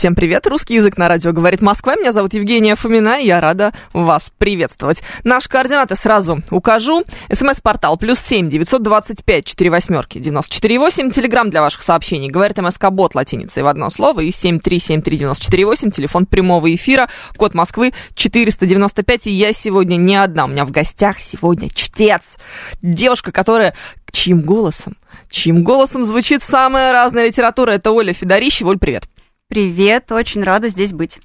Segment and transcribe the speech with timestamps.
[0.00, 1.94] Всем привет, русский язык на радио говорит Москва.
[1.94, 5.02] Меня зовут Евгения Фомина, и я рада вас приветствовать.
[5.24, 7.04] Наши координаты сразу укажу.
[7.30, 11.10] СМС-портал плюс семь девятьсот двадцать пять четыре восьмерки девяносто четыре восемь.
[11.10, 12.30] Телеграмм для ваших сообщений.
[12.30, 14.20] Говорит МСК Бот латиницей в одно слово.
[14.20, 15.90] И семь три семь три девяносто четыре восемь.
[15.90, 17.10] Телефон прямого эфира.
[17.36, 19.26] Код Москвы четыреста девяносто пять.
[19.26, 20.46] И я сегодня не одна.
[20.46, 22.38] У меня в гостях сегодня чтец.
[22.80, 23.74] Девушка, которая
[24.10, 24.96] чьим голосом,
[25.28, 27.72] чьим голосом звучит самая разная литература.
[27.72, 28.70] Это Оля Федорищева.
[28.70, 29.04] Оль, привет.
[29.50, 31.18] Привет, очень рада здесь быть.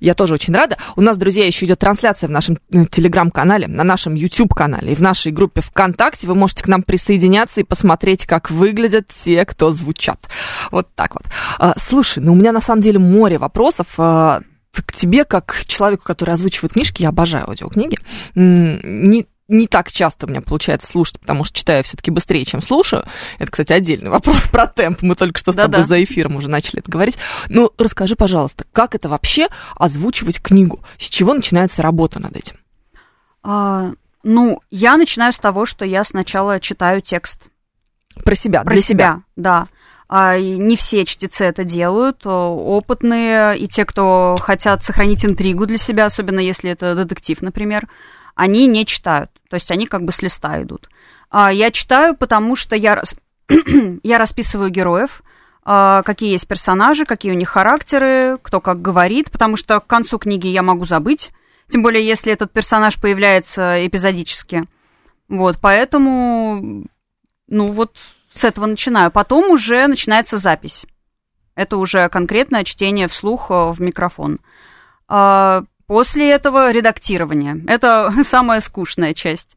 [0.00, 0.76] Я тоже очень рада.
[0.96, 5.00] У нас, друзья, еще идет трансляция в нашем э, телеграм-канале, на нашем YouTube-канале и в
[5.00, 6.26] нашей группе ВКонтакте.
[6.26, 10.20] Вы можете к нам присоединяться и посмотреть, как выглядят те, кто звучат.
[10.70, 11.24] Вот так вот.
[11.58, 14.42] А, слушай, ну у меня на самом деле море вопросов а,
[14.74, 17.00] к тебе, как человеку, который озвучивает книжки.
[17.00, 17.96] Я обожаю аудиокниги.
[18.34, 23.04] Не не так часто у меня получается слушать, потому что читаю все-таки быстрее, чем слушаю.
[23.38, 25.02] Это, кстати, отдельный вопрос про темп.
[25.02, 25.86] Мы только что с тобой Да-да.
[25.86, 27.18] за эфиром уже начали это говорить.
[27.48, 30.80] Ну, расскажи, пожалуйста, как это вообще озвучивать книгу?
[30.98, 32.56] С чего начинается работа над этим?
[33.42, 33.90] А,
[34.22, 37.42] ну, я начинаю с того, что я сначала читаю текст.
[38.24, 39.22] Про себя, Про себя, себя.
[39.36, 39.66] да.
[40.08, 46.06] А не все чтецы это делают, опытные и те, кто хотят сохранить интригу для себя,
[46.06, 47.88] особенно если это детектив, например
[48.40, 49.30] они не читают.
[49.50, 50.88] То есть они как бы с листа идут.
[51.28, 53.02] А я читаю, потому что я,
[54.02, 55.22] я расписываю героев,
[55.62, 60.18] а, какие есть персонажи, какие у них характеры, кто как говорит, потому что к концу
[60.18, 61.32] книги я могу забыть,
[61.68, 64.64] тем более если этот персонаж появляется эпизодически.
[65.28, 66.86] Вот, поэтому,
[67.46, 67.98] ну вот
[68.32, 69.10] с этого начинаю.
[69.10, 70.86] Потом уже начинается запись.
[71.56, 74.38] Это уже конкретное чтение вслух э, в микрофон.
[75.08, 77.64] А, После этого редактирование.
[77.66, 79.56] Это самая скучная часть,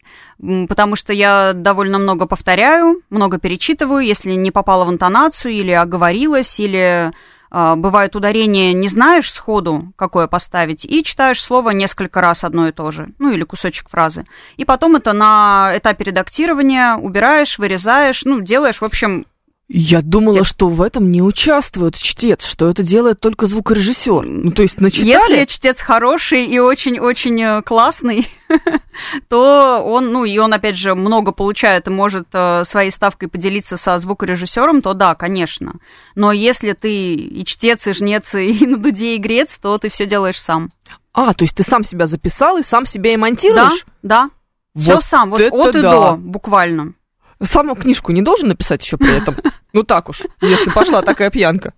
[0.68, 6.60] потому что я довольно много повторяю, много перечитываю, если не попала в интонацию или оговорилась,
[6.60, 7.12] или
[7.52, 12.72] э, бывает ударение не знаешь сходу, какое поставить, и читаешь слово несколько раз одно и
[12.72, 14.26] то же, ну или кусочек фразы.
[14.58, 19.28] И потом это на этапе редактирования убираешь, вырезаешь, ну, делаешь, в общем,
[19.70, 20.52] я думала, Текст.
[20.52, 24.26] что в этом не участвует чтец, что это делает только звукорежиссер.
[24.26, 25.10] Ну, то есть начитали...
[25.10, 28.28] Если чтец хороший и очень-очень э, классный,
[29.30, 33.78] то он, ну, и он, опять же, много получает и может э, своей ставкой поделиться
[33.78, 35.76] со звукорежиссером, то да, конечно.
[36.14, 40.42] Но если ты и чтец, и жнец, и на дуде игрец, то ты все делаешь
[40.42, 40.72] сам.
[41.14, 43.86] А, то есть ты сам себя записал и сам себя и монтируешь?
[44.02, 44.30] Да,
[44.76, 44.80] да.
[44.80, 45.92] Все сам, вот от и да.
[45.92, 46.96] до, буквально.
[47.44, 49.38] Саму книжку не должен написать еще при этом?
[49.74, 51.74] Ну так уж, если пошла такая пьянка.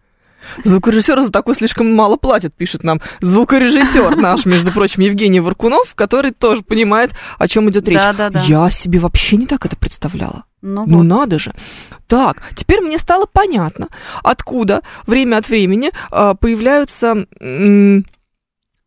[0.64, 6.32] Звукорежиссер за такой слишком мало платит, пишет нам звукорежиссер наш, между прочим, Евгений Варкунов, который
[6.32, 8.00] тоже понимает, о чем идет речь.
[8.00, 8.42] Да, да, да.
[8.42, 10.44] Я себе вообще не так это представляла.
[10.62, 11.04] Ну, ну вот.
[11.04, 11.54] надо же.
[12.08, 13.88] Так, теперь мне стало понятно,
[14.24, 17.26] откуда время от времени э, появляются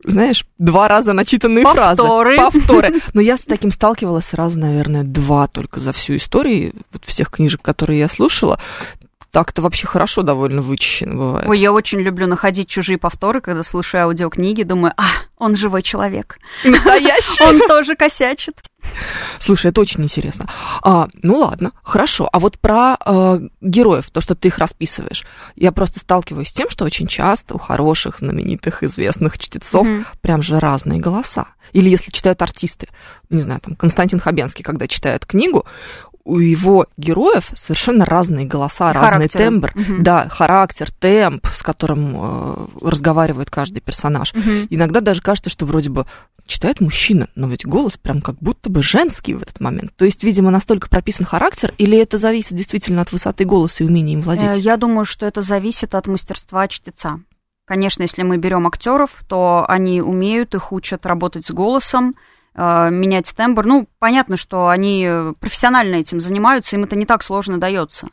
[0.04, 2.36] знаешь, два раза начитанные Повторы.
[2.36, 2.58] фразы.
[2.58, 2.94] Повторы.
[3.14, 7.62] Но я с таким сталкивалась сразу, наверное, два только за всю историю вот всех книжек,
[7.62, 8.60] которые я слушала.
[9.30, 11.48] Так-то вообще хорошо довольно вычищено бывает.
[11.48, 15.04] Ой, я очень люблю находить чужие повторы, когда слушаю аудиокниги, думаю, а,
[15.36, 16.38] он живой человек.
[16.64, 17.42] Настоящий.
[17.48, 18.60] Он тоже косячит.
[19.38, 20.48] Слушай, это очень интересно.
[20.82, 22.28] А, ну ладно, хорошо.
[22.32, 25.24] А вот про э, героев, то, что ты их расписываешь,
[25.56, 30.04] я просто сталкиваюсь с тем, что очень часто у хороших, знаменитых, известных чтецов mm-hmm.
[30.20, 31.48] прям же разные голоса.
[31.72, 32.88] Или если читают артисты,
[33.30, 35.66] не знаю, там Константин Хабенский, когда читает книгу,
[36.28, 39.10] у его героев совершенно разные голоса, характер.
[39.10, 40.02] разный тембр, угу.
[40.02, 44.34] да, характер, темп, с которым э, разговаривает каждый персонаж.
[44.34, 44.68] Угу.
[44.68, 46.04] Иногда даже кажется, что вроде бы
[46.44, 49.92] читает мужчина, но ведь голос прям как будто бы женский в этот момент.
[49.96, 54.12] То есть, видимо, настолько прописан характер, или это зависит действительно от высоты голоса и умения
[54.12, 54.56] им владеть?
[54.56, 57.20] Э, я думаю, что это зависит от мастерства чтеца.
[57.64, 62.16] Конечно, если мы берем актеров, то они умеют, их учат работать с голосом,
[62.54, 63.64] менять тембр.
[63.66, 65.08] Ну, понятно, что они
[65.38, 68.08] профессионально этим занимаются, им это не так сложно дается.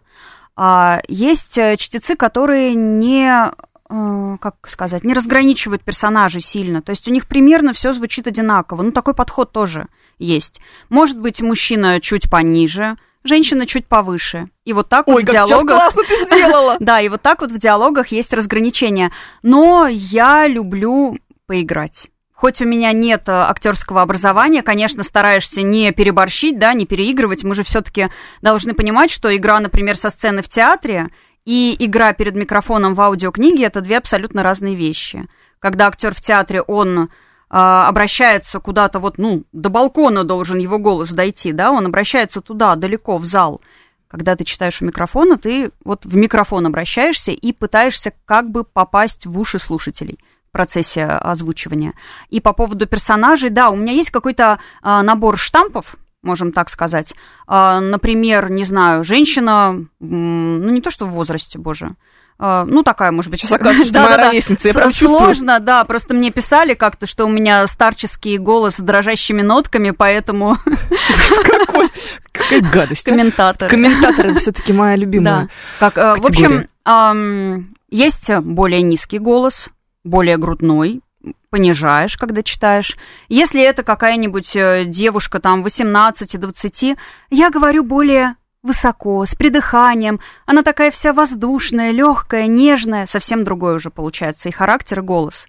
[0.56, 3.52] А есть э, чтецы, которые не
[3.90, 6.82] э, как сказать, не разграничивают персонажей сильно.
[6.82, 8.82] То есть у них примерно все звучит одинаково.
[8.82, 9.88] Ну, такой подход тоже
[10.18, 10.62] есть.
[10.90, 12.96] Может быть, мужчина чуть пониже,
[13.26, 14.48] женщина чуть повыше.
[14.64, 15.78] И вот так Ой, вот в диалогах...
[15.78, 16.78] классно ты сделала!
[16.80, 19.12] Да, и вот так вот в диалогах есть разграничения.
[19.44, 21.18] Но я люблю
[21.48, 22.10] поиграть.
[22.36, 27.46] Хоть у меня нет э, актерского образования, конечно, стараешься не переборщить, да, не переигрывать.
[27.46, 28.10] Мы же все-таки
[28.42, 31.10] должны понимать, что игра, например, со сцены в театре
[31.46, 35.30] и игра перед микрофоном в аудиокниге это две абсолютно разные вещи.
[35.60, 37.10] Когда актер в театре, он
[37.50, 42.76] а, обращается куда-то вот, ну, до балкона должен его голос дойти, да, он обращается туда,
[42.76, 43.62] далеко, в зал.
[44.10, 49.26] Когда ты читаешь у микрофона, ты вот в микрофон обращаешься и пытаешься как бы попасть
[49.26, 50.20] в уши слушателей
[50.56, 51.96] процессе озвучивания.
[52.30, 57.14] И по поводу персонажей, да, у меня есть какой-то а, набор штампов, можем так сказать.
[57.46, 61.98] А, например, не знаю, женщина, ну не то что в возрасте, боже,
[62.40, 63.42] а, ну, такая, может быть...
[63.42, 67.26] Сейчас окажется, да, моя да, ровесница, я прям Сложно, да, просто мне писали как-то, что
[67.26, 70.58] у меня старческий голос с дрожащими нотками, поэтому...
[71.44, 71.90] Какой,
[72.32, 73.06] какая гадость.
[73.08, 73.12] А?
[73.12, 73.70] Комментаторы.
[73.70, 75.50] Комментаторы все таки моя любимая
[75.82, 79.70] Да, как, э, в общем, есть более низкий голос,
[80.06, 81.02] более грудной,
[81.50, 82.98] понижаешь, когда читаешь.
[83.28, 86.98] Если это какая-нибудь э, девушка там 18-20,
[87.32, 90.20] я говорю более высоко, с придыханием.
[90.46, 93.06] Она такая вся воздушная, легкая, нежная.
[93.06, 95.48] Совсем другой уже получается и характер, и голос.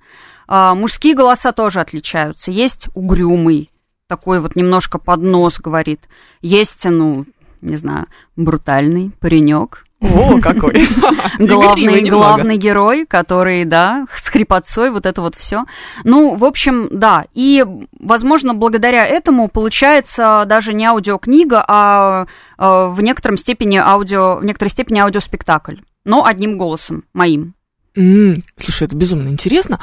[0.48, 2.50] А, мужские голоса тоже отличаются.
[2.50, 3.70] Есть угрюмый,
[4.06, 6.02] такой вот немножко под нос говорит.
[6.42, 7.24] Есть, ну,
[7.62, 8.06] не знаю,
[8.36, 10.74] брутальный паренек, о, какой!
[11.38, 15.64] Главный, главный герой, который, да, с хрипотцой, вот это вот все.
[16.04, 17.24] Ну, в общем, да.
[17.34, 17.64] И,
[17.98, 22.26] возможно, благодаря этому получается даже не аудиокнига, а
[22.58, 25.76] э, в некотором степени аудио, в некоторой степени аудиоспектакль.
[26.04, 27.54] Но одним голосом, моим.
[27.96, 29.80] Mm, слушай, это безумно интересно.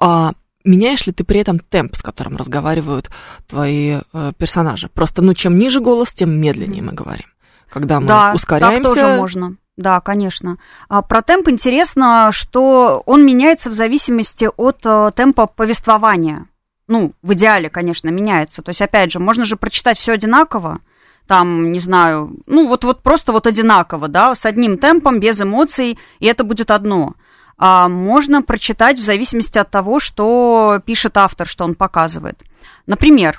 [0.00, 0.32] А
[0.64, 3.10] меняешь ли ты при этом темп, с которым разговаривают
[3.46, 4.88] твои э, персонажи?
[4.88, 7.26] Просто, ну, чем ниже голос, тем медленнее мы говорим
[7.70, 8.82] когда мы да, ускоряемся.
[8.84, 9.56] Так тоже можно.
[9.76, 10.58] Да, конечно.
[10.88, 16.46] А про темп интересно, что он меняется в зависимости от э, темпа повествования.
[16.86, 18.62] Ну, в идеале, конечно, меняется.
[18.62, 20.80] То есть, опять же, можно же прочитать все одинаково,
[21.26, 25.98] там, не знаю, ну, вот, вот просто вот одинаково, да, с одним темпом, без эмоций,
[26.18, 27.14] и это будет одно.
[27.56, 32.42] А можно прочитать в зависимости от того, что пишет автор, что он показывает.
[32.86, 33.38] Например,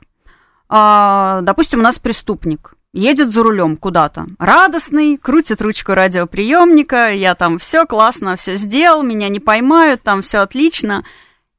[0.69, 4.27] а, допустим, у нас преступник едет за рулем куда-то.
[4.39, 10.39] Радостный, крутит ручку радиоприемника, я там все классно, все сделал, меня не поймают, там все
[10.39, 11.03] отлично.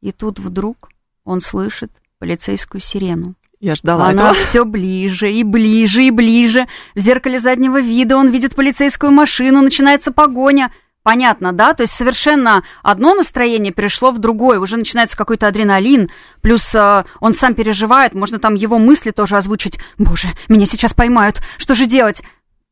[0.00, 0.88] И тут вдруг
[1.24, 3.34] он слышит полицейскую сирену.
[3.60, 4.44] Я ждала Она этого.
[4.44, 6.66] все ближе и ближе и ближе.
[6.96, 10.72] В зеркале заднего вида он видит полицейскую машину, начинается погоня.
[11.02, 11.74] Понятно, да?
[11.74, 16.10] То есть совершенно одно настроение перешло в другое, уже начинается какой-то адреналин,
[16.42, 19.80] плюс э, он сам переживает, можно там его мысли тоже озвучить.
[19.98, 22.22] Боже, меня сейчас поймают, что же делать?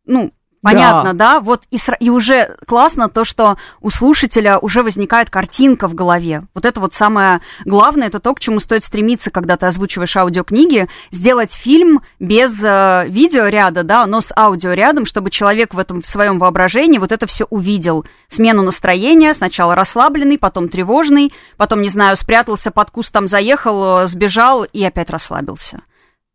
[0.07, 0.33] Ну,
[0.63, 1.35] Понятно, да?
[1.35, 1.41] да?
[1.41, 6.47] Вот и, и уже классно то, что у слушателя уже возникает картинка в голове.
[6.55, 10.89] Вот это вот самое главное, это то, к чему стоит стремиться, когда ты озвучиваешь аудиокниги,
[11.11, 16.39] сделать фильм без э, видеоряда, да, но с аудиорядом, чтобы человек в этом в своем
[16.39, 18.05] воображении вот это все увидел.
[18.29, 24.65] Смену настроения, сначала расслабленный, потом тревожный, потом, не знаю, спрятался под кустом, заехал, э, сбежал
[24.65, 25.81] и опять расслабился.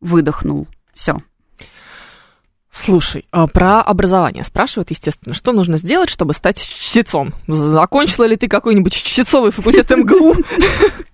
[0.02, 0.68] Выдохнул.
[0.96, 1.22] Все.
[2.76, 7.34] Слушай, а про образование спрашивают, естественно, что нужно сделать, чтобы стать чтецом?
[7.48, 10.36] Закончила ли ты какой-нибудь чтецовый факультет МГУ?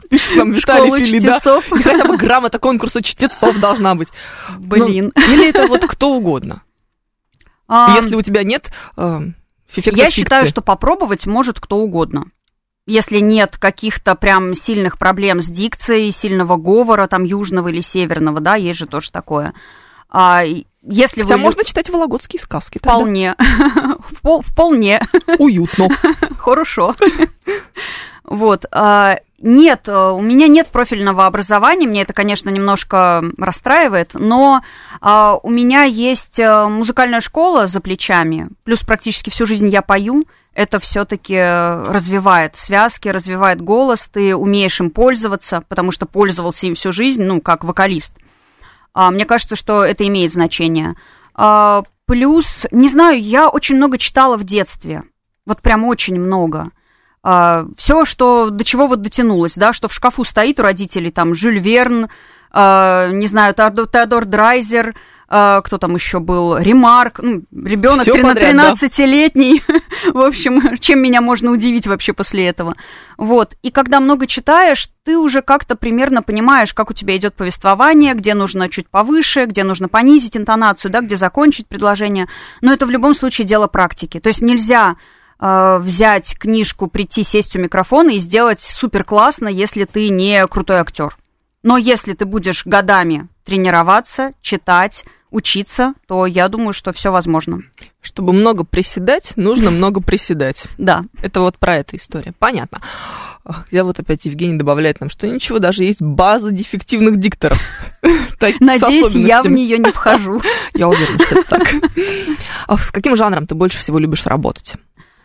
[0.09, 1.39] Пишет нам Виталий Филида.
[1.45, 4.07] Или хотя бы грамота конкурса чтецов должна быть.
[4.57, 5.11] Блин.
[5.15, 6.63] Ну, или это вот кто угодно.
[7.95, 9.21] Если у тебя нет э,
[9.75, 12.25] Я считаю, что попробовать может кто угодно.
[12.87, 18.55] Если нет каких-то прям сильных проблем с дикцией, сильного говора, там, южного или северного, да,
[18.55, 19.53] есть же тоже такое.
[20.09, 20.43] А,
[20.83, 21.41] если Хотя вы...
[21.41, 22.79] можно читать вологодские сказки.
[22.79, 23.35] Вполне.
[24.23, 25.01] Вполне.
[25.37, 25.89] Уютно.
[26.37, 26.95] Хорошо.
[28.23, 28.65] Вот.
[28.71, 34.61] А, нет, э, у меня нет профильного образования, мне это, конечно, немножко расстраивает, но
[35.01, 40.25] а, у меня есть э, музыкальная школа за плечами, плюс практически всю жизнь я пою,
[40.53, 46.91] это все-таки развивает связки, развивает голос, ты умеешь им пользоваться, потому что пользовался им всю
[46.91, 48.13] жизнь, ну, как вокалист.
[48.93, 50.95] А, мне кажется, что это имеет значение.
[51.33, 55.03] А, плюс, не знаю, я очень много читала в детстве.
[55.45, 56.71] Вот прям очень много.
[57.23, 61.33] А, все, что до чего вот дотянулось, да, что в шкафу стоит у родителей, там,
[61.33, 62.09] Жюль Верн,
[62.53, 64.93] не знаю, Теодор Драйзер,
[65.33, 68.73] а, кто там еще был, Ремарк, ну, ребенок Всё подряд, да.
[68.73, 69.63] 13-летний,
[70.13, 72.75] в общем, чем меня можно удивить вообще после этого.
[73.15, 78.13] Вот, и когда много читаешь, ты уже как-то примерно понимаешь, как у тебя идет повествование,
[78.13, 82.27] где нужно чуть повыше, где нужно понизить интонацию, да, где закончить предложение,
[82.59, 84.97] но это в любом случае дело практики, то есть нельзя
[85.39, 90.79] э, взять книжку, прийти, сесть у микрофона и сделать супер классно, если ты не крутой
[90.79, 91.15] актер.
[91.63, 97.61] Но если ты будешь годами тренироваться, читать, учиться, то я думаю, что все возможно.
[98.01, 100.65] Чтобы много приседать, нужно много приседать.
[100.77, 101.03] Да.
[101.21, 102.35] Это вот про эту историю.
[102.37, 102.81] Понятно.
[103.71, 107.59] Я вот опять Евгений добавляет нам, что ничего, даже есть база дефективных дикторов.
[108.59, 110.41] Надеюсь, я в нее не вхожу.
[110.73, 111.73] Я уверена, что это так.
[112.67, 114.75] А с каким жанром ты больше всего любишь работать?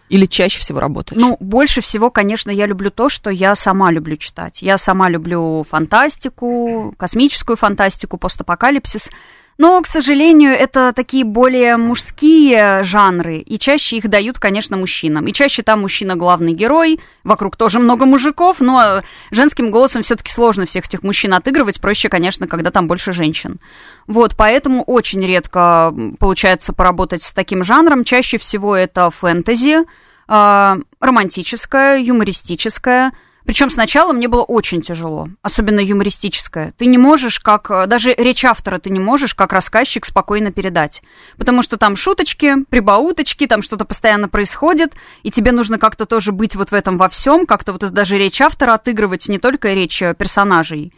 [0.09, 1.21] Или чаще всего работаешь?
[1.21, 4.63] Ну, больше всего, конечно, я люблю то, что я сама люблю читать.
[4.63, 9.11] Я сама люблю фантастику, космическую фантастику, постапокалипсис.
[9.59, 15.27] Но, к сожалению, это такие более мужские жанры, и чаще их дают, конечно, мужчинам.
[15.27, 20.67] И чаще там мужчина главный герой, вокруг тоже много мужиков, но женским голосом все-таки сложно
[20.67, 23.59] всех этих мужчин отыгрывать, проще, конечно, когда там больше женщин.
[24.07, 28.05] Вот, поэтому очень редко получается поработать с таким жанром.
[28.05, 29.85] Чаще всего это фэнтези,
[30.29, 33.13] а, романтическое, юмористическое.
[33.47, 36.75] Причем сначала мне было очень тяжело, особенно юмористическое.
[36.77, 41.03] Ты не можешь, как э, даже речь автора, ты не можешь, как рассказчик, спокойно передать.
[41.39, 46.57] Потому что там шуточки, прибауточки, там что-то постоянно происходит, и тебе нужно как-то тоже быть
[46.57, 50.13] вот в этом во всем, как-то вот даже речь автора отыгрывать, не только речь э,
[50.15, 50.93] персонажей.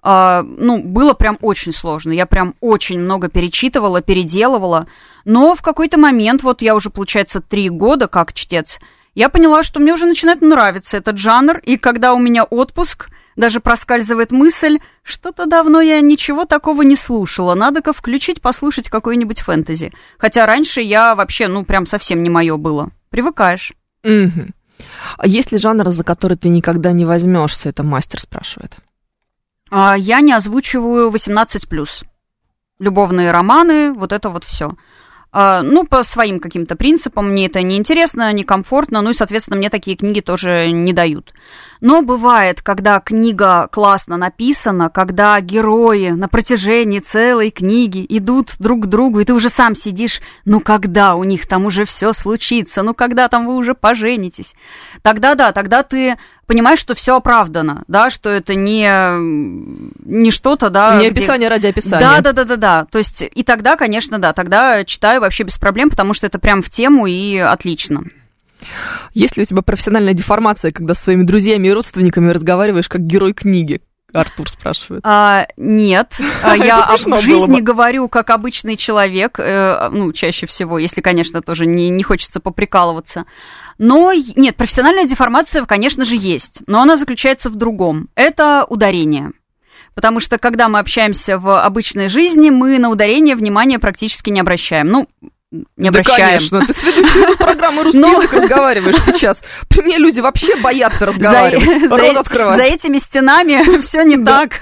[0.00, 2.12] А, ну, было прям очень сложно.
[2.12, 4.86] Я прям очень много перечитывала, переделывала.
[5.24, 8.78] Но в какой-то момент, вот я уже, получается, три года как чтец,
[9.18, 13.58] я поняла, что мне уже начинает нравиться этот жанр, и когда у меня отпуск, даже
[13.58, 19.92] проскальзывает мысль, что-то давно я ничего такого не слушала, надо-ка включить, послушать какой-нибудь фэнтези.
[20.18, 22.92] Хотя раньше я вообще, ну, прям совсем не мое было.
[23.10, 23.72] Привыкаешь.
[24.04, 24.54] Мгм.
[25.16, 27.70] А есть ли жанр, за который ты никогда не возьмешься?
[27.70, 28.76] Это мастер спрашивает.
[29.68, 32.04] А я не озвучиваю 18+.
[32.78, 34.76] Любовные романы, вот это вот все.
[35.32, 40.20] Ну, по своим каким-то принципам мне это неинтересно, некомфортно, ну и, соответственно, мне такие книги
[40.20, 41.34] тоже не дают.
[41.80, 48.86] Но бывает, когда книга классно написана, когда герои на протяжении целой книги идут друг к
[48.86, 52.94] другу, и ты уже сам сидишь, ну когда у них там уже все случится, ну
[52.94, 54.54] когда там вы уже поженитесь.
[55.02, 56.16] Тогда да, тогда ты
[56.46, 58.88] понимаешь, что все оправдано, да, что это не,
[60.04, 60.96] не что-то, да.
[60.96, 62.00] Не где- описание ради описания.
[62.00, 62.84] Да, да, да, да, да.
[62.86, 66.62] То есть, и тогда, конечно, да, тогда читаю вообще без проблем, потому что это прям
[66.62, 68.04] в тему и отлично.
[69.14, 73.32] Есть ли у тебя профессиональная деформация, когда со своими друзьями и родственниками разговариваешь как герой
[73.32, 73.80] книги?
[74.12, 75.02] Артур спрашивает.
[75.04, 81.02] А, нет, А, я в жизни говорю как обычный человек, э, ну, чаще всего, если,
[81.02, 83.26] конечно, тоже не, не хочется поприкалываться.
[83.76, 88.08] Но нет, профессиональная деформация, конечно же, есть, но она заключается в другом.
[88.14, 89.32] Это ударение.
[89.94, 94.88] Потому что, когда мы общаемся в обычной жизни, мы на ударение внимания практически не обращаем.
[94.88, 95.08] Ну,
[95.50, 96.26] не Да, обращаем.
[96.28, 98.20] конечно, ты с ведущей программы «Русский Ну.
[98.20, 99.40] язык» разговариваешь сейчас.
[99.68, 102.56] При мне люди вообще боятся разговаривать, за, рот за- открывать.
[102.58, 104.40] за этими стенами все не Да.
[104.46, 104.60] так.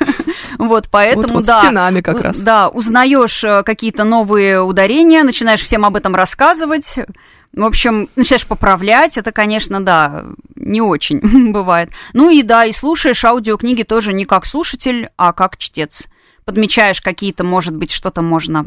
[0.58, 1.62] Вот, поэтому, Вот- вот да.
[1.62, 2.38] стенами как раз.
[2.38, 6.94] Да, узнаешь э, какие-то новые ударения, начинаешь всем об этом рассказывать.
[7.52, 10.24] В общем, начинаешь поправлять, это, конечно, да,
[10.54, 11.18] не очень
[11.52, 11.90] бывает.
[12.12, 16.04] Ну и да, и слушаешь аудиокниги тоже не как слушатель, а как чтец.
[16.44, 18.66] Подмечаешь какие-то, может быть, что-то можно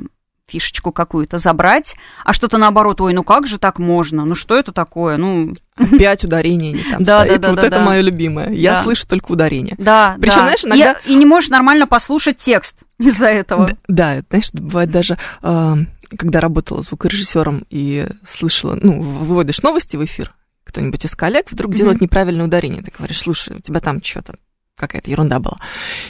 [0.49, 4.25] фишечку какую-то забрать, а что-то наоборот, ой, ну как же так можно?
[4.25, 5.17] Ну что это такое?
[5.17, 7.39] Ну, Опять ударение не там Да, стоит.
[7.41, 7.85] да, да, Вот да, это да.
[7.85, 8.51] мое любимое.
[8.51, 8.83] Я Да.
[8.83, 9.75] слышу только ударение.
[9.77, 10.41] Да, Причём, да.
[10.43, 13.69] знаешь, иногда- И, и не можешь нормально послушать текст из-за этого.
[13.87, 15.73] Да, это, знаешь, бывает даже, э,
[16.17, 20.33] когда работала звукорежиссером и слышала, ну, выводишь новости в эфир,
[20.65, 21.77] кто-нибудь из коллег вдруг Мгм.
[21.77, 22.81] делает неправильное ударение.
[22.83, 24.35] Ты говоришь, слушай, у тебя там что-то,
[24.79, 25.57] какая-то ерунда была.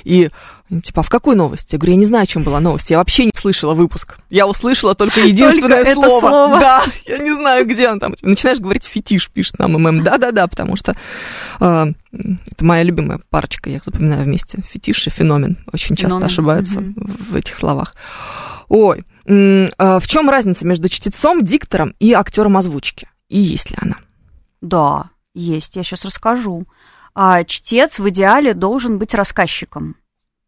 [0.03, 0.29] И
[0.69, 1.73] они типа, а в какой новости?
[1.73, 2.91] Я говорю, я не знаю, о чем была новость.
[2.91, 4.19] Я вообще не слышала выпуск.
[4.29, 6.19] Я услышала только единственное это слово.
[6.19, 6.53] слово.
[6.59, 8.13] Да, я не знаю, где он там.
[8.21, 10.03] Начинаешь говорить фетиш, пишет нам ММ.
[10.03, 10.95] Да-да-да, потому что
[11.59, 14.61] э, это моя любимая парочка, я их запоминаю вместе.
[14.61, 15.57] Фетиш и феномен.
[15.73, 17.17] Очень часто Феномен, ошибаются мгм.
[17.31, 17.95] в этих словах.
[18.67, 19.03] Ой,
[19.77, 23.07] а в чем разница между чтецом, диктором и актером озвучки?
[23.27, 23.97] И есть ли она?
[24.61, 26.67] Да, есть, я сейчас расскажу.
[27.21, 29.97] А чтец в идеале должен быть рассказчиком.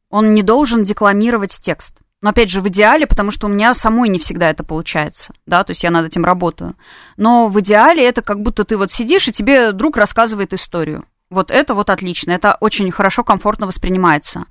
[0.09, 1.97] Он не должен декламировать текст.
[2.21, 5.65] Но опять же, в идеале, потому что у меня самой не всегда это получается, да,
[5.65, 6.77] то есть я над этим работаю.
[7.17, 11.03] Но в идеале это как будто ты вот сидишь, и тебе друг рассказывает историю.
[11.29, 14.45] Вот это вот отлично, это очень хорошо, комфортно воспринимается.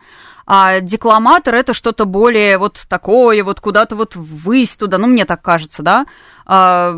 [0.45, 5.41] А декламатор это что-то более вот такое, вот куда-то вот ввысь туда, ну, мне так
[5.41, 6.05] кажется, да,
[6.45, 6.93] а,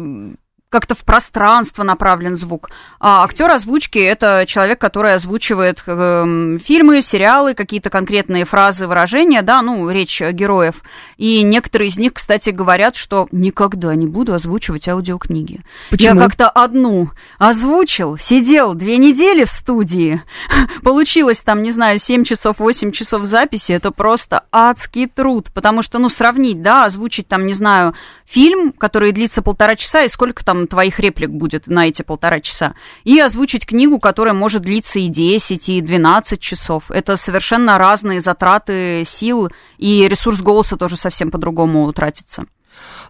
[0.73, 2.71] как-то в пространство направлен звук.
[2.99, 9.62] А актер озвучки это человек, который озвучивает э, фильмы, сериалы, какие-то конкретные фразы, выражения, да,
[9.62, 10.83] ну, речь героев.
[11.19, 15.61] И некоторые из них, кстати, говорят, что никогда не буду озвучивать аудиокниги.
[15.91, 16.14] Почему?
[16.14, 20.23] Я как-то одну озвучил, сидел две недели в студии,
[20.83, 25.99] получилось там, не знаю, 7 часов, 8 часов записи, это просто адский труд, потому что,
[25.99, 30.62] ну, сравнить, да, озвучить там, не знаю, фильм, который длится полтора часа, и сколько там
[30.66, 35.69] твоих реплик будет на эти полтора часа, и озвучить книгу, которая может длиться и 10,
[35.69, 36.90] и 12 часов.
[36.90, 42.45] Это совершенно разные затраты сил, и ресурс голоса тоже совсем по-другому тратится.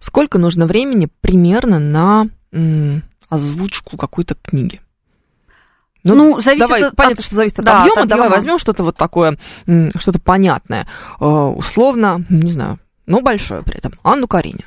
[0.01, 4.81] Сколько нужно времени примерно на м, озвучку какой-то книги?
[6.05, 8.03] Ну, ну зависит давай, от, понятно, что зависит от да, объема.
[8.03, 8.35] от Давай объема.
[8.37, 9.39] возьмем что-то вот такое,
[9.99, 10.87] что-то понятное.
[11.21, 13.93] Э, условно, не знаю, но большое при этом.
[14.03, 14.65] Анну Каренину.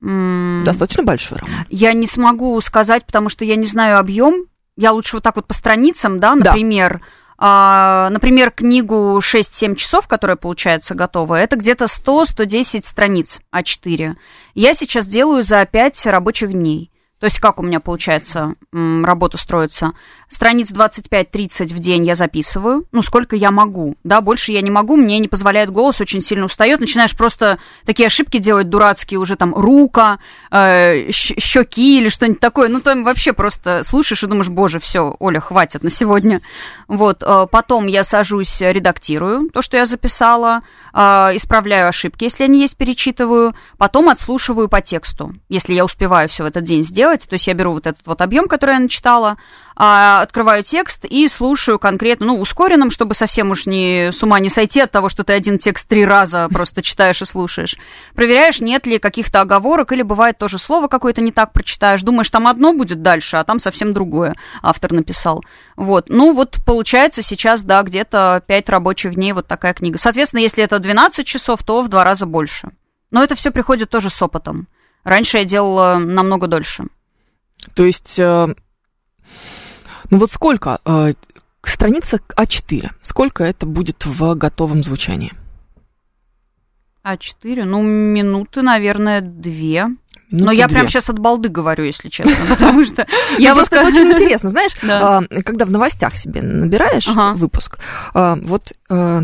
[0.00, 1.66] Достаточно большой роман.
[1.68, 4.46] Я не смогу сказать, потому что я не знаю объем.
[4.76, 6.50] Я лучше вот так вот по страницам, да, Да.
[6.50, 7.00] например.
[7.40, 14.14] а, например, книгу 6-7 часов, которая получается готовая, это где-то 100-110 страниц А4.
[14.54, 16.90] Я сейчас делаю за 5 рабочих дней.
[17.20, 19.92] То есть как у меня получается работа строится?
[20.28, 24.94] Страниц 25-30 в день я записываю, ну, сколько я могу, да, больше я не могу,
[24.94, 29.54] мне не позволяет голос, очень сильно устает, начинаешь просто такие ошибки делать дурацкие, уже там
[29.54, 30.18] рука,
[30.50, 35.40] э, щеки или что-нибудь такое, ну, там вообще просто слушаешь и думаешь, боже, все, Оля,
[35.40, 36.42] хватит на сегодня.
[36.88, 40.60] Вот, э, потом я сажусь, редактирую то, что я записала,
[40.92, 41.00] э,
[41.36, 46.46] исправляю ошибки, если они есть, перечитываю, потом отслушиваю по тексту, если я успеваю все в
[46.46, 49.38] этот день сделать, то есть я беру вот этот вот объем, который я начитала,
[49.80, 54.48] а, открываю текст и слушаю конкретно, ну, ускоренным, чтобы совсем уж не с ума не
[54.48, 57.76] сойти от того, что ты один текст три раза просто читаешь и слушаешь.
[58.14, 62.46] Проверяешь, нет ли каких-то оговорок, или бывает тоже слово какое-то не так прочитаешь, думаешь, там
[62.48, 65.44] одно будет дальше, а там совсем другое автор написал.
[65.76, 69.98] Вот, ну, вот получается сейчас, да, где-то 5 рабочих дней вот такая книга.
[69.98, 72.70] Соответственно, если это 12 часов, то в два раза больше.
[73.10, 74.66] Но это все приходит тоже с опытом.
[75.04, 76.86] Раньше я делала намного дольше.
[77.74, 78.54] То есть, э,
[80.10, 81.14] ну вот сколько э,
[81.62, 85.32] страница А4, сколько это будет в готовом звучании?
[87.04, 89.86] А4, ну, минуты, наверное, две.
[90.30, 90.76] Но Минуты я две.
[90.76, 93.06] прям сейчас от балды говорю, если честно, потому что
[93.38, 97.78] Я я просто это очень интересно, знаешь, а, когда в новостях себе набираешь выпуск,
[98.12, 99.22] а, вот а,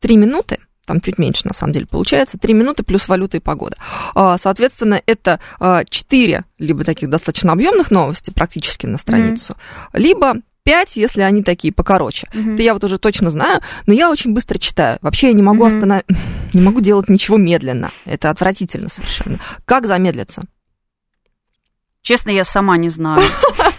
[0.00, 3.76] три минуты, там чуть меньше на самом деле получается, три минуты плюс валюта и погода.
[4.14, 9.56] А, Соответственно, это а, четыре либо таких достаточно объемных новости практически на страницу,
[9.92, 12.28] либо пять, если они такие покороче.
[12.32, 12.54] Мгм.
[12.54, 14.98] Это я вот уже точно знаю, но я очень быстро читаю.
[15.02, 15.74] Вообще я не могу Мгм.
[15.74, 16.02] останов...
[16.52, 17.90] не могу делать ничего медленно.
[18.04, 19.38] Это отвратительно совершенно.
[19.64, 20.44] Как замедлиться?
[22.00, 23.22] Честно, я сама не знаю.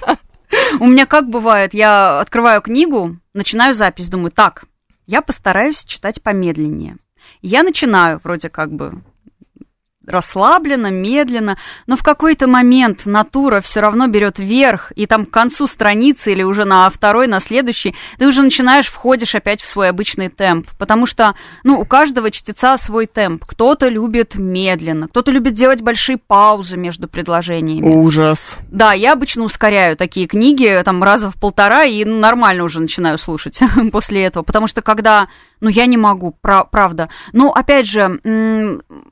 [0.79, 4.65] У меня как бывает, я открываю книгу, начинаю запись, думаю, так,
[5.05, 6.97] я постараюсь читать помедленнее.
[7.41, 9.03] Я начинаю вроде как бы
[10.05, 15.67] расслабленно, медленно, но в какой-то момент натура все равно берет верх, и там к концу
[15.67, 20.29] страницы или уже на второй, на следующий, ты уже начинаешь, входишь опять в свой обычный
[20.29, 23.45] темп, потому что, ну, у каждого чтеца свой темп.
[23.45, 27.87] Кто-то любит медленно, кто-то любит делать большие паузы между предложениями.
[27.87, 28.57] Ужас.
[28.69, 33.59] Да, я обычно ускоряю такие книги, там, раза в полтора, и нормально уже начинаю слушать
[33.91, 34.43] после этого.
[34.43, 35.27] Потому что когда...
[35.63, 37.07] Ну, я не могу, пра- правда.
[37.31, 38.19] Ну, опять же,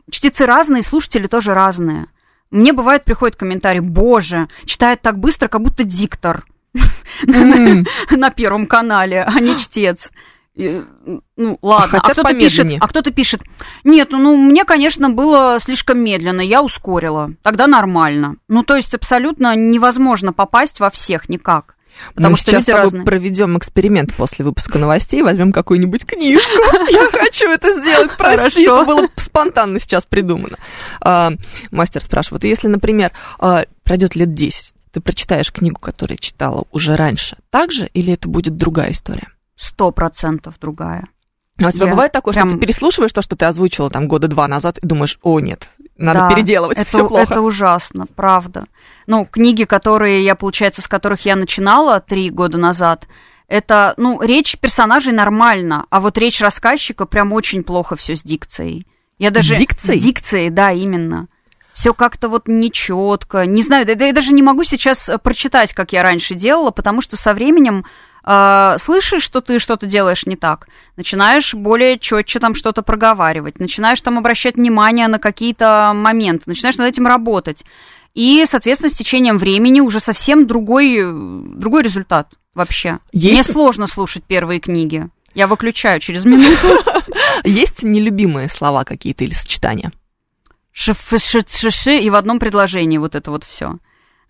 [0.09, 2.07] чтецы разные, слушатели тоже разные.
[2.51, 6.43] Мне бывает, приходит комментарий, боже, читает так быстро, как будто диктор
[7.25, 10.11] на Первом канале, а не чтец.
[10.53, 11.87] Ну, ладно.
[11.87, 13.41] Хотят а кто-то пишет, а кто-то пишет,
[13.85, 18.35] нет, ну, мне, конечно, было слишком медленно, я ускорила, тогда нормально.
[18.49, 21.77] Ну, то есть абсолютно невозможно попасть во всех никак.
[22.15, 23.03] Потому Мы что сейчас люди с тобой разные.
[23.05, 26.49] проведем эксперимент после выпуска новостей, возьмем какую-нибудь книжку.
[26.91, 30.57] Я хочу это сделать, прости, это было спонтанно сейчас придумано.
[31.01, 31.31] А,
[31.71, 37.37] Мастер спрашивает, если, например, а, пройдет лет 10, ты прочитаешь книгу, которую читала уже раньше,
[37.49, 39.27] так же или это будет другая история?
[39.55, 41.07] Сто процентов другая.
[41.61, 44.27] А у тебя Я бывает такое, что ты переслушиваешь то, что ты озвучила там года
[44.27, 45.69] два назад, и думаешь, о, нет,
[46.01, 47.23] надо Да, переделывать, это, все плохо.
[47.23, 48.65] это ужасно, правда.
[49.07, 53.07] Ну, книги, которые я, получается, с которых я начинала три года назад,
[53.47, 58.87] это, ну, речь персонажей нормально, а вот речь рассказчика прям очень плохо все с дикцией.
[59.19, 59.55] Я даже...
[59.55, 59.99] дикцией?
[59.99, 61.27] С дикцией, да, именно.
[61.73, 63.45] Все как-то вот нечетко.
[63.45, 66.71] Не знаю, да, да я даже не могу сейчас э, прочитать, как я раньше делала,
[66.71, 67.85] потому что со временем
[68.23, 74.01] э, слышишь, что ты что-то делаешь не так, начинаешь более четче там что-то проговаривать, начинаешь
[74.01, 77.63] там обращать внимание на какие-то моменты, начинаешь над этим работать.
[78.13, 82.99] И, соответственно, с течением времени уже совсем другой, другой результат вообще.
[83.13, 83.33] Есть...
[83.33, 85.07] Мне сложно слушать первые книги.
[85.33, 86.67] Я выключаю через минуту.
[87.43, 89.91] Есть нелюбимые слова какие-то или сочетания?
[90.73, 93.77] Шиши и в одном предложении вот это вот все.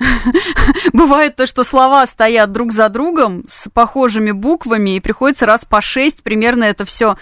[0.93, 5.81] Бывает то, что слова стоят друг за другом с похожими буквами, и приходится раз по
[5.81, 7.17] шесть примерно это все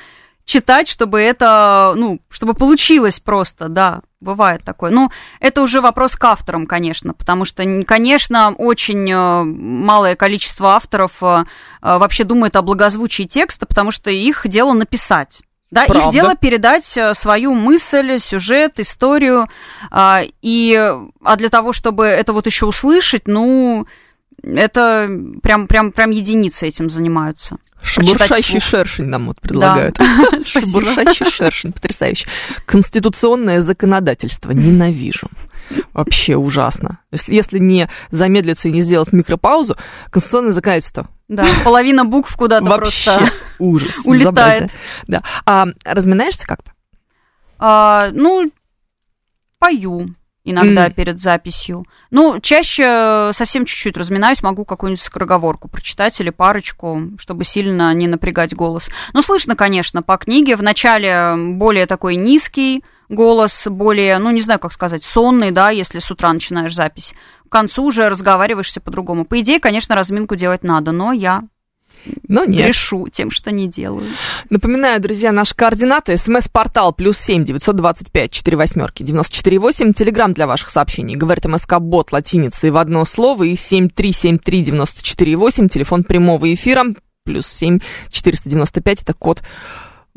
[0.46, 4.90] читать, чтобы это, ну, чтобы получилось просто, да, бывает такое.
[4.90, 11.12] Ну, это уже вопрос к авторам, конечно, потому что, конечно, очень э, малое количество авторов
[11.22, 15.44] э, э, вообще думает о благозвучии текста, потому что их дело написать.
[15.72, 16.08] Да, Правда.
[16.08, 19.48] их дело передать э, свою мысль, сюжет, историю.
[19.92, 20.76] А, и,
[21.24, 23.86] а для того, чтобы это вот еще услышать, ну,
[24.42, 25.10] это
[25.44, 27.58] прям, прям, прям единицы этим занимаются.
[27.82, 29.96] Шебуршащий шершень нам вот предлагают.
[29.96, 30.44] Да.
[30.46, 32.28] Шебуршащий шершень, потрясающе.
[32.66, 35.30] Конституционное законодательство, ненавижу.
[35.94, 37.00] Вообще ужасно.
[37.12, 39.78] Если, если не замедлиться и не сделать микропаузу,
[40.10, 43.96] конституционное законодательство да, половина букв куда-то Вообще просто ужас.
[44.06, 44.72] улетает.
[45.08, 45.24] Да.
[45.46, 46.72] А разминаешься как-то?
[47.60, 48.52] А, ну,
[49.60, 50.94] пою иногда mm.
[50.94, 51.86] перед записью.
[52.10, 58.56] Ну, чаще совсем чуть-чуть разминаюсь, могу какую-нибудь скороговорку прочитать или парочку, чтобы сильно не напрягать
[58.56, 58.90] голос.
[59.14, 60.56] Ну, слышно, конечно, по книге.
[60.56, 66.10] Вначале более такой низкий голос, более, ну, не знаю, как сказать, сонный, да, если с
[66.10, 67.14] утра начинаешь запись
[67.50, 69.26] к концу уже разговариваешься по-другому.
[69.26, 71.44] По идее, конечно, разминку делать надо, но я
[72.30, 72.68] но нет.
[72.70, 74.08] Решу тем, что не делаю.
[74.50, 76.16] Напоминаю, друзья, наши координаты.
[76.16, 79.92] СМС-портал плюс семь девятьсот двадцать пять четыре восьмерки девяносто четыре восемь.
[79.92, 81.18] Телеграмм для ваших сообщений.
[81.18, 85.68] Говорит МСК Бот латиницей в одно слово и семь три семь три девяносто четыре восемь.
[85.68, 86.86] Телефон прямого эфира
[87.26, 89.02] плюс семь четыреста девяносто пять.
[89.02, 89.42] Это код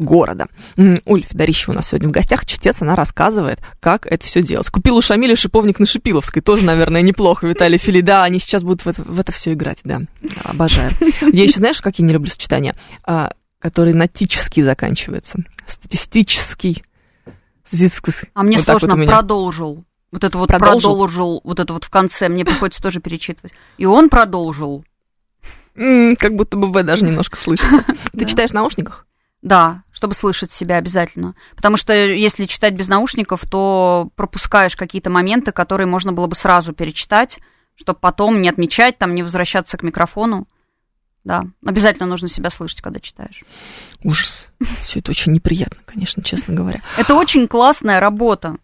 [0.03, 0.49] города.
[0.77, 4.69] Ульф Дарищева у нас сегодня в гостях, чтец, она рассказывает, как это все делать.
[4.71, 8.01] Купил у Шамиля шиповник на Шипиловской, тоже, наверное, неплохо, Виталий Фили.
[8.01, 10.01] Да, они сейчас будут в это, в это все играть, да,
[10.45, 10.93] обожаю.
[11.33, 12.75] Я еще, знаешь, какие не люблю сочетания?
[13.05, 15.39] А, которые натический заканчиваются.
[15.67, 16.83] Статистический.
[18.35, 19.85] А мне вот сложно, вот продолжил.
[20.11, 20.91] Вот это вот продолжил?
[20.91, 23.53] продолжил, вот это вот в конце, мне приходится тоже перечитывать.
[23.79, 24.85] И он продолжил.
[25.75, 27.85] как будто бы В даже немножко слышится.
[28.13, 29.07] Ты читаешь в наушниках?
[29.41, 31.37] Да, чтобы слышать себя обязательно.
[31.55, 36.73] Потому что если читать без наушников, то пропускаешь какие-то моменты, которые можно было бы сразу
[36.73, 37.39] перечитать,
[37.77, 40.49] чтобы потом не отмечать, там, не возвращаться к микрофону.
[41.23, 43.45] Да, обязательно нужно себя слышать, когда читаешь.
[44.03, 44.49] Ужас.
[44.81, 46.81] Все это очень неприятно, конечно, честно говоря.
[46.97, 48.57] Это очень классная работа.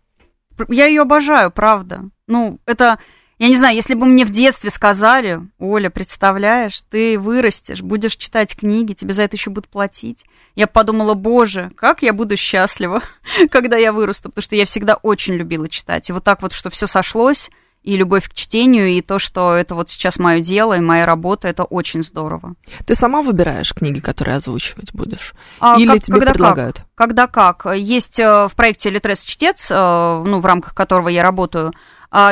[0.69, 2.03] Я ее обожаю, правда.
[2.27, 2.99] Ну, это
[3.39, 8.57] я не знаю, если бы мне в детстве сказали, Оля, представляешь, ты вырастешь, будешь читать
[8.57, 10.25] книги, тебе за это еще будут платить.
[10.57, 13.03] Я подумала, боже, как я буду счастлива,
[13.51, 16.09] когда я вырасту, потому что я всегда очень любила читать.
[16.09, 17.51] И вот так вот, что все сошлось,
[17.85, 21.49] и любовь к чтению, и то, что это вот сейчас мое дело и моя работа,
[21.49, 22.55] это очень здорово.
[22.85, 25.33] Ты сама выбираешь книги, которые озвучивать будешь?
[25.61, 26.77] А, Или как, тебе когда предлагают?
[26.77, 26.87] Как?
[27.09, 27.67] Когда как?
[27.77, 31.73] Есть э, в проекте «Литрес чтец», э, ну, в рамках которого я работаю,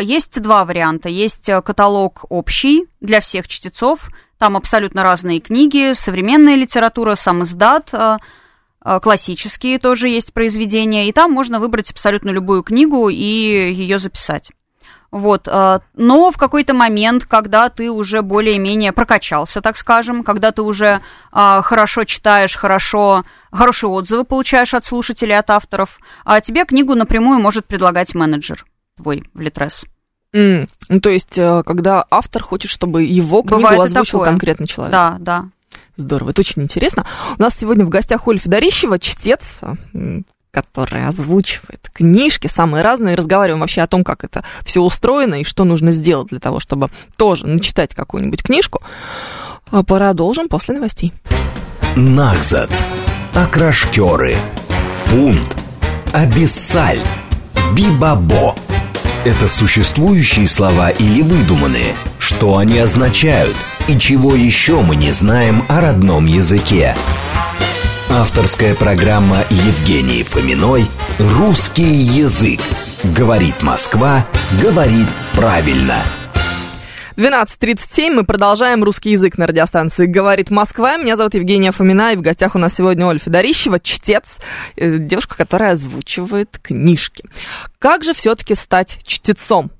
[0.00, 1.08] есть два варианта.
[1.08, 4.08] Есть э, каталог общий для всех чтецов.
[4.38, 8.16] Там абсолютно разные книги, современная литература, сам издат, э,
[8.84, 11.08] э, классические тоже есть произведения.
[11.08, 14.50] И там можно выбрать абсолютно любую книгу и ее записать.
[15.12, 15.46] Вот.
[15.46, 22.04] Но в какой-то момент, когда ты уже более-менее прокачался, так скажем, когда ты уже хорошо
[22.04, 28.14] читаешь, хорошо, хорошие отзывы получаешь от слушателей, от авторов, а тебе книгу напрямую может предлагать
[28.14, 29.84] менеджер твой в Литрес.
[30.32, 30.68] Mm.
[30.88, 34.92] Ну, то есть, э, когда автор хочет, чтобы его книгу Бывает озвучил конкретный человек.
[34.92, 35.48] Да, да.
[35.96, 37.06] Здорово, это очень интересно.
[37.38, 39.60] У нас сегодня в гостях Ольга Федорищева, чтец,
[40.50, 45.44] который озвучивает книжки самые разные, и разговариваем вообще о том, как это все устроено и
[45.44, 48.82] что нужно сделать для того, чтобы тоже начитать какую-нибудь книжку.
[49.70, 51.12] А продолжим после новостей.
[51.96, 52.70] Нахзат.
[53.34, 54.36] Окрашкеры.
[55.10, 55.62] Пункт.
[56.12, 57.00] Абиссаль.
[57.74, 58.54] Бибабо.
[59.26, 61.96] Это существующие слова или выдуманные?
[62.20, 63.56] Что они означают?
[63.88, 66.94] И чего еще мы не знаем о родном языке?
[68.08, 70.86] Авторская программа Евгении Фоминой
[71.18, 72.60] «Русский язык».
[73.02, 74.24] Говорит Москва,
[74.62, 76.04] говорит правильно.
[77.16, 80.98] 12.37, мы продолжаем русский язык на радиостанции «Говорит Москва».
[80.98, 84.38] Меня зовут Евгения Фомина, и в гостях у нас сегодня Ольга Федорищева, чтец,
[84.76, 87.24] э, девушка, которая озвучивает книжки.
[87.78, 89.70] Как же все-таки стать чтецом?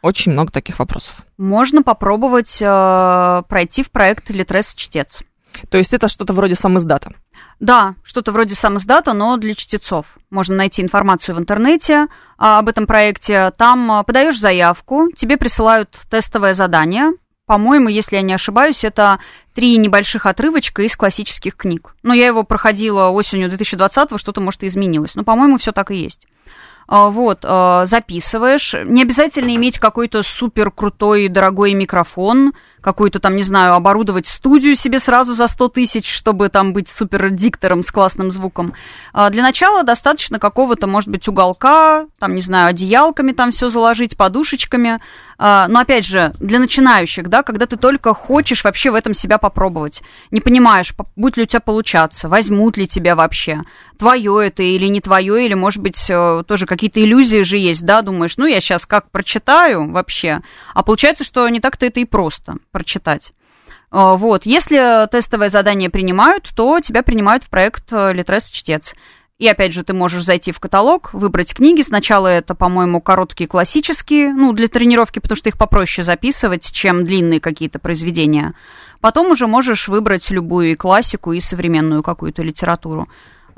[0.00, 1.16] Очень много таких вопросов.
[1.36, 5.22] Можно попробовать э, пройти в проект Литрес Чтец.
[5.68, 7.12] То есть это что-то вроде самиздата?
[7.60, 10.06] Да, что-то вроде самиздата, но для чтецов.
[10.30, 13.52] Можно найти информацию в интернете а, об этом проекте.
[13.56, 17.12] Там а, подаешь заявку, тебе присылают тестовое задание.
[17.46, 19.18] По-моему, если я не ошибаюсь, это
[19.54, 21.96] три небольших отрывочка из классических книг.
[22.02, 25.14] Но я его проходила осенью 2020-го, что-то, может, и изменилось.
[25.16, 26.28] Но, по-моему, все так и есть.
[26.86, 28.74] А, вот, записываешь.
[28.84, 34.98] Не обязательно иметь какой-то супер крутой дорогой микрофон, какую-то там, не знаю, оборудовать студию себе
[34.98, 38.74] сразу за 100 тысяч, чтобы там быть супер диктором с классным звуком.
[39.12, 44.16] А, для начала достаточно какого-то, может быть, уголка, там, не знаю, одеялками там все заложить,
[44.16, 45.00] подушечками.
[45.40, 50.02] Но, опять же, для начинающих, да, когда ты только хочешь вообще в этом себя попробовать,
[50.32, 53.62] не понимаешь, будет ли у тебя получаться, возьмут ли тебя вообще,
[53.98, 58.02] твое это или не твое, или, может быть, э, тоже какие-то иллюзии же есть, да,
[58.02, 60.40] думаешь, ну, я сейчас как прочитаю вообще,
[60.74, 63.32] а получается, что не так-то это и просто прочитать.
[63.90, 68.94] Э, вот, если тестовое задание принимают, то тебя принимают в проект э, Литрес Чтец.
[69.38, 71.82] И опять же, ты можешь зайти в каталог, выбрать книги.
[71.82, 77.40] Сначала это, по-моему, короткие классические, ну, для тренировки, потому что их попроще записывать, чем длинные
[77.40, 78.54] какие-то произведения.
[79.00, 83.08] Потом уже можешь выбрать любую и классику, и современную какую-то литературу.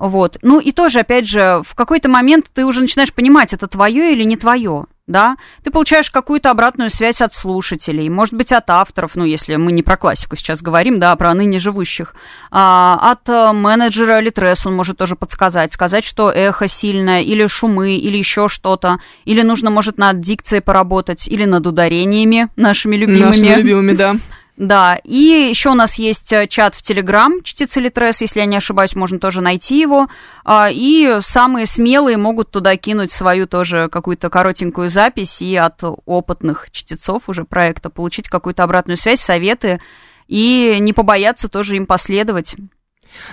[0.01, 0.39] Вот.
[0.41, 4.25] Ну и тоже, опять же, в какой-то момент ты уже начинаешь понимать, это твое или
[4.25, 4.87] не твое.
[5.07, 5.37] Да?
[5.63, 9.83] Ты получаешь какую-то обратную связь от слушателей, может быть, от авторов, ну, если мы не
[9.83, 12.15] про классику сейчас говорим, да, а про ныне живущих,
[12.53, 17.97] а, от э, менеджера Литрес он может тоже подсказать, сказать, что эхо сильное, или шумы,
[17.97, 23.25] или еще что-то, или нужно, может, над дикцией поработать, или над ударениями нашими любимыми.
[23.25, 24.17] Нашими любимыми, да.
[24.61, 28.59] Да, и еще у нас есть э, чат в Телеграм, чтицы Литрес, если я не
[28.59, 30.09] ошибаюсь, можно тоже найти его.
[30.45, 36.71] А, и самые смелые могут туда кинуть свою тоже какую-то коротенькую запись и от опытных
[36.73, 39.81] чтецов уже проекта получить какую-то обратную связь, советы
[40.29, 42.55] и не побояться тоже им последовать.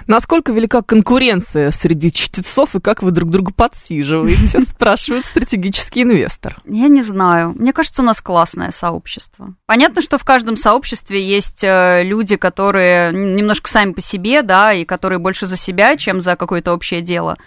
[0.08, 6.58] Насколько велика конкуренция среди чтецов и как вы друг друга подсиживаете, спрашивает стратегический инвестор.
[6.66, 7.54] Я не знаю.
[7.56, 9.56] Мне кажется, у нас классное сообщество.
[9.66, 14.86] Понятно, что в каждом сообществе есть э, люди, которые немножко сами по себе, да, и
[14.86, 17.38] которые больше за себя, чем за какое-то общее дело.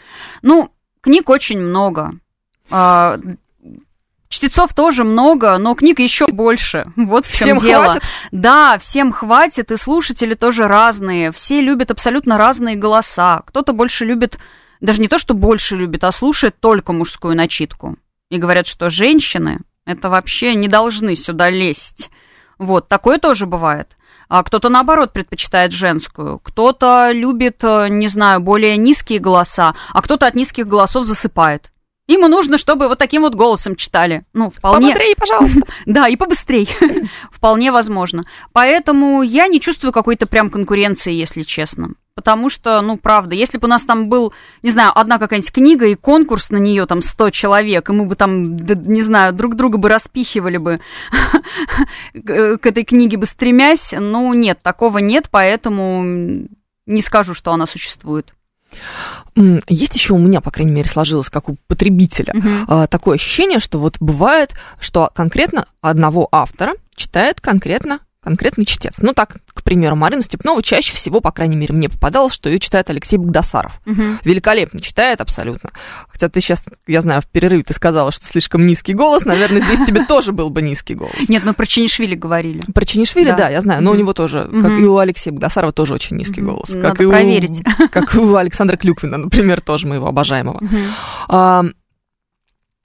[0.42, 2.12] Ну, книг очень много.
[4.30, 6.86] Чтецов тоже много, но книг еще больше.
[6.94, 7.84] Вот в чем всем дело.
[7.84, 8.02] Хватит?
[8.30, 11.32] Да, всем хватит, и слушатели тоже разные.
[11.32, 13.42] Все любят абсолютно разные голоса.
[13.46, 14.38] Кто-то больше любит,
[14.80, 17.96] даже не то, что больше любит, а слушает только мужскую начитку.
[18.30, 22.08] И говорят, что женщины это вообще не должны сюда лезть.
[22.56, 23.96] Вот, такое тоже бывает.
[24.28, 26.38] А кто-то, наоборот, предпочитает женскую.
[26.38, 31.72] Кто-то любит, э, не знаю, более низкие голоса, а кто-то от низких голосов засыпает.
[32.10, 34.24] Ему нужно, чтобы вот таким вот голосом читали.
[34.32, 34.88] Ну, вполне...
[34.88, 35.60] Побыстрее, пожалуйста.
[35.86, 36.66] Да, и побыстрее.
[37.30, 38.24] вполне возможно.
[38.52, 41.90] Поэтому я не чувствую какой-то прям конкуренции, если честно.
[42.16, 44.32] Потому что, ну, правда, если бы у нас там был,
[44.64, 48.16] не знаю, одна какая-нибудь книга и конкурс на нее там 100 человек, и мы бы
[48.16, 50.80] там, не знаю, друг друга бы распихивали бы
[52.12, 56.02] к этой книге бы стремясь, ну, нет, такого нет, поэтому
[56.86, 58.34] не скажу, что она существует.
[59.68, 62.86] Есть еще у меня, по крайней мере, сложилось как у потребителя uh-huh.
[62.88, 68.96] такое ощущение, что вот бывает, что конкретно одного автора читает конкретно конкретный чтец.
[68.98, 69.38] Ну так,
[69.70, 73.80] примеру, Марина Степнова чаще всего, по крайней мере, мне попадалось, что ее читает Алексей Богдасаров.
[73.86, 74.02] Угу.
[74.24, 75.70] Великолепно читает абсолютно.
[76.08, 79.24] Хотя ты сейчас, я знаю, в перерыве ты сказала, что слишком низкий голос.
[79.24, 81.28] Наверное, здесь тебе тоже был бы низкий голос.
[81.28, 82.62] Нет, мы про Чинишвили говорили.
[82.74, 83.80] Про Чинишвили, да, я знаю.
[83.80, 86.70] Но у него тоже, как и у Алексея Богдасарова, тоже очень низкий голос.
[86.70, 87.62] Как и проверить.
[87.92, 90.60] Как и у Александра Клюквина, например, тоже моего обожаемого.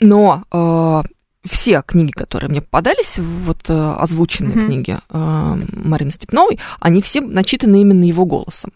[0.01, 1.03] Но а,
[1.45, 4.65] все книги, которые мне попадались, вот э, озвученные mm-hmm.
[4.65, 8.71] книги э, Марины Степновой, они все начитаны именно его голосом.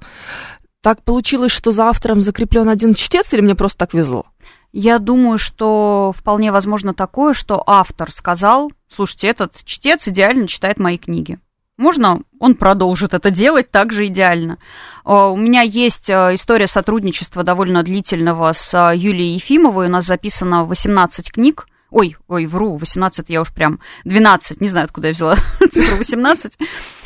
[0.82, 4.26] Так получилось, что за автором закреплен один чтец, или мне просто так везло?
[4.72, 10.98] Я думаю, что вполне возможно такое, что автор сказал, слушайте, этот чтец идеально читает мои
[10.98, 11.40] книги.
[11.80, 14.58] Можно он продолжит это делать так же идеально.
[15.06, 19.86] У меня есть э, история сотрудничества довольно длительного с э, Юлией Ефимовой.
[19.88, 23.80] У нас записано 18 книг Ой, ой, вру, 18 я уж прям...
[24.06, 25.36] 12, не знаю, откуда я взяла
[25.72, 26.58] цифру 18.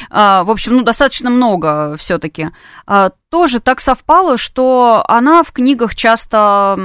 [0.09, 2.49] А, в общем, ну, достаточно много все таки
[2.85, 6.77] а, тоже так совпало, что она в книгах часто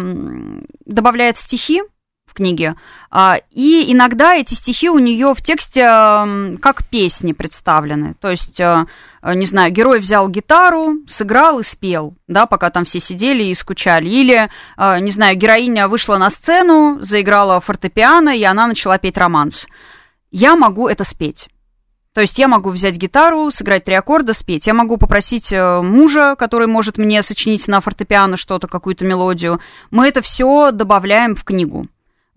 [0.84, 1.82] добавляет стихи,
[2.28, 2.76] в книге.
[3.10, 5.82] А, и иногда эти стихи у нее в тексте
[6.60, 8.14] как песни представлены.
[8.20, 8.86] То есть, э,
[9.22, 14.08] не знаю, герой взял гитару, сыграл и спел, да, пока там все сидели и скучали.
[14.08, 19.66] Или, не знаю, героиня вышла на сцену, заиграла фортепиано, и она начала петь романс.
[20.30, 21.48] я могу это спеть.
[22.18, 24.66] То есть я могу взять гитару, сыграть три аккорда, спеть.
[24.66, 29.60] Я могу попросить э, мужа, который может мне сочинить на фортепиано что-то, какую-то мелодию.
[29.92, 31.86] Мы это все добавляем в книгу.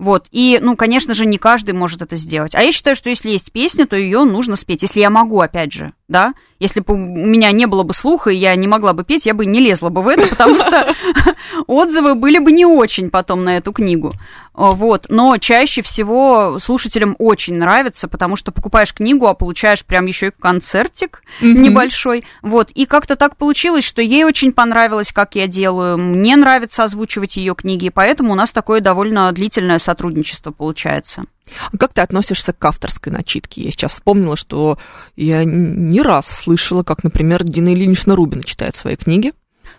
[0.02, 2.56] Вот, и, ну, конечно же, не каждый может это сделать.
[2.56, 5.74] А я считаю, что если есть песня, то ее нужно спеть, если я могу, опять
[5.74, 6.34] же, да.
[6.60, 9.34] Если бы у меня не было бы слуха, и я не могла бы петь, я
[9.34, 10.93] бы не лезла бы в это, потому что
[11.67, 14.12] отзывы были бы не очень потом на эту книгу.
[14.54, 20.28] Вот, но чаще всего слушателям очень нравится, потому что покупаешь книгу, а получаешь прям еще
[20.28, 21.54] и концертик mm-hmm.
[21.54, 22.26] небольшой.
[22.41, 25.97] Вот, и как-то так получилось, что ей очень понравилось, как я делаю.
[25.97, 31.24] Мне нравится озвучивать ее книги, и поэтому у нас такое довольно длительное сотрудничество получается.
[31.72, 33.62] А как ты относишься к авторской начитке?
[33.62, 34.78] Я сейчас вспомнила, что
[35.16, 39.34] я не раз слышала, как, например, Дина Ильинична Рубина читает свои книги.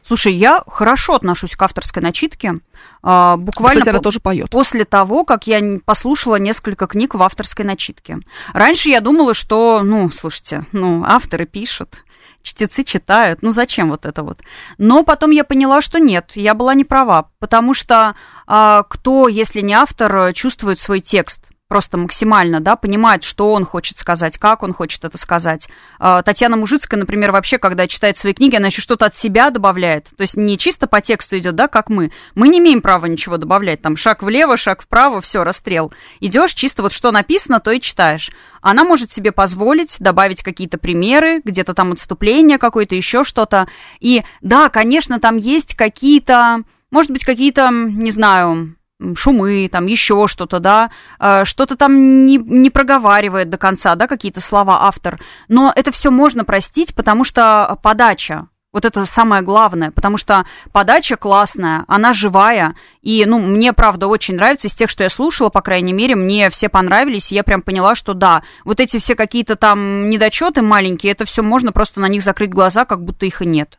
[0.05, 2.55] Слушай, я хорошо отношусь к авторской начитке.
[3.03, 4.51] А, буквально Кстати, она тоже поет.
[4.51, 8.19] После того, как я послушала несколько книг в авторской начитке.
[8.53, 12.05] Раньше я думала, что, ну, слушайте, ну, авторы пишут,
[12.43, 14.41] чтецы читают, ну зачем вот это вот?
[14.79, 19.61] Но потом я поняла, что нет, я была не права, потому что а, кто, если
[19.61, 21.42] не автор, чувствует свой текст?
[21.73, 25.71] Просто максимально, да, понимает, что он хочет сказать, как он хочет это сказать.
[25.99, 30.11] А, Татьяна Мужицкая, например, вообще, когда читает свои книги, она еще что-то от себя добавляет.
[30.15, 32.13] То есть не чисто по тексту идет, да, как мы.
[32.35, 33.81] Мы не имеем права ничего добавлять.
[33.81, 35.95] Там шаг влево, шаг вправо, все, расстрел.
[36.21, 38.31] Идешь чисто вот что написано, то и читаешь.
[38.61, 43.67] Она может себе позволить добавить какие-то примеры, где-то там отступление какое-то, еще что-то.
[43.99, 48.77] И да, конечно, там есть какие-то, может быть, какие-то, не знаю,
[49.17, 54.41] шумы, там еще что-то, да, э, что-то там не, не проговаривает до конца, да, какие-то
[54.41, 55.21] слова автор.
[55.49, 61.17] Но это все можно простить, потому что подача, вот это самое главное, потому что подача
[61.17, 65.61] классная, она живая, и, ну, мне, правда, очень нравится, из тех, что я слушала, по
[65.61, 69.57] крайней мере, мне все понравились, и я прям поняла, что да, вот эти все какие-то
[69.57, 73.47] там недочеты маленькие, это все можно просто на них закрыть глаза, как будто их и
[73.47, 73.79] нет.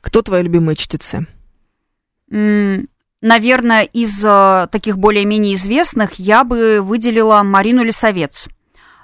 [0.00, 1.26] Кто твои любимые чтецы?
[3.26, 8.50] Наверное, из э, таких более-менее известных я бы выделила Марину Лисовец.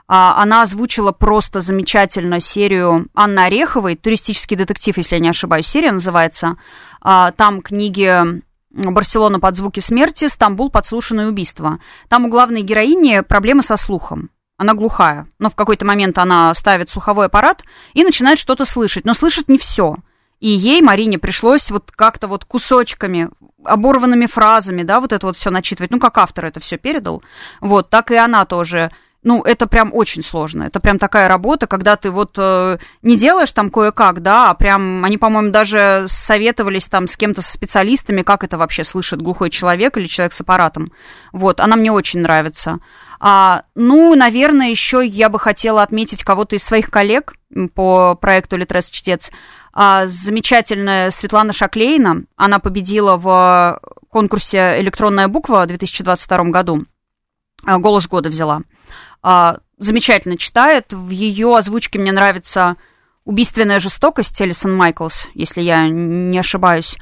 [0.08, 5.90] А, она озвучила просто замечательно серию Анны Ореховой, туристический детектив, если я не ошибаюсь, серия
[5.90, 6.58] называется.
[7.00, 10.68] А, там книги «Барселона под звуки смерти», «Стамбул.
[10.68, 11.80] Подслушанное убийство».
[12.10, 14.28] Там у главной героини проблемы со слухом.
[14.58, 19.14] Она глухая, но в какой-то момент она ставит слуховой аппарат и начинает что-то слышать, но
[19.14, 19.96] слышит не все.
[20.40, 23.28] И ей, Марине, пришлось вот как-то вот кусочками,
[23.62, 25.90] оборванными фразами, да, вот это вот все начитывать.
[25.90, 27.22] Ну, как автор это все передал.
[27.60, 28.90] Вот, так и она тоже
[29.22, 30.64] ну, это прям очень сложно.
[30.64, 35.04] Это прям такая работа, когда ты вот э, не делаешь там кое-как, да, а прям
[35.04, 39.98] они, по-моему, даже советовались там с кем-то, со специалистами, как это вообще слышит глухой человек
[39.98, 40.92] или человек с аппаратом.
[41.32, 42.78] Вот, она мне очень нравится.
[43.18, 47.34] А, ну, наверное, еще я бы хотела отметить кого-то из своих коллег
[47.74, 49.30] по проекту «Литрес Чтец».
[49.72, 52.24] А, замечательная Светлана Шаклейна.
[52.36, 56.86] Она победила в конкурсе «Электронная буква» в 2022 году.
[57.64, 58.62] А, «Голос года» взяла.
[59.22, 60.92] А, замечательно читает.
[60.92, 62.76] В ее озвучке мне нравится
[63.24, 66.98] «Убийственная жестокость» Элисон Майклс, если я не ошибаюсь.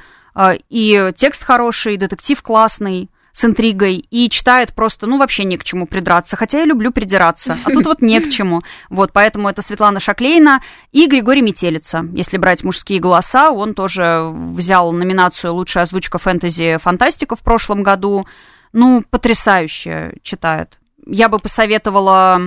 [0.68, 5.86] И текст хороший, детектив классный с интригой и читает просто, ну, вообще не к чему
[5.86, 6.36] придраться.
[6.36, 8.62] Хотя я люблю придираться, а тут вот не к чему.
[8.90, 10.62] Вот, поэтому это Светлана Шаклейна
[10.92, 12.04] и Григорий Метелица.
[12.12, 18.26] Если брать мужские голоса, он тоже взял номинацию «Лучшая озвучка фэнтези-фантастика» в прошлом году.
[18.72, 20.78] Ну, потрясающе читает.
[21.06, 22.40] Я бы посоветовала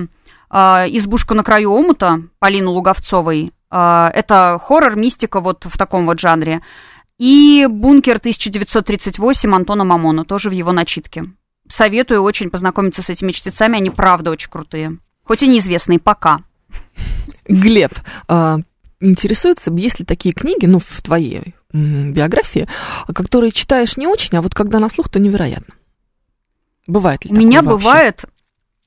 [0.50, 0.56] э,
[0.90, 3.52] «Избушку на краю омута» Полины Луговцовой.
[3.70, 6.60] Э, это хоррор, мистика вот в таком вот жанре.
[7.22, 11.26] И «Бункер 1938» Антона Мамона, тоже в его начитке.
[11.68, 14.98] Советую очень познакомиться с этими чтецами, они правда очень крутые.
[15.22, 16.40] Хоть и неизвестные пока.
[17.46, 17.92] Глеб,
[18.26, 18.58] а,
[18.98, 22.66] интересуется, есть ли такие книги, ну, в твоей биографии,
[23.14, 25.74] которые читаешь не очень, а вот когда на слух, то невероятно.
[26.88, 27.70] Бывает ли У меня вообще?
[27.70, 28.24] бывает,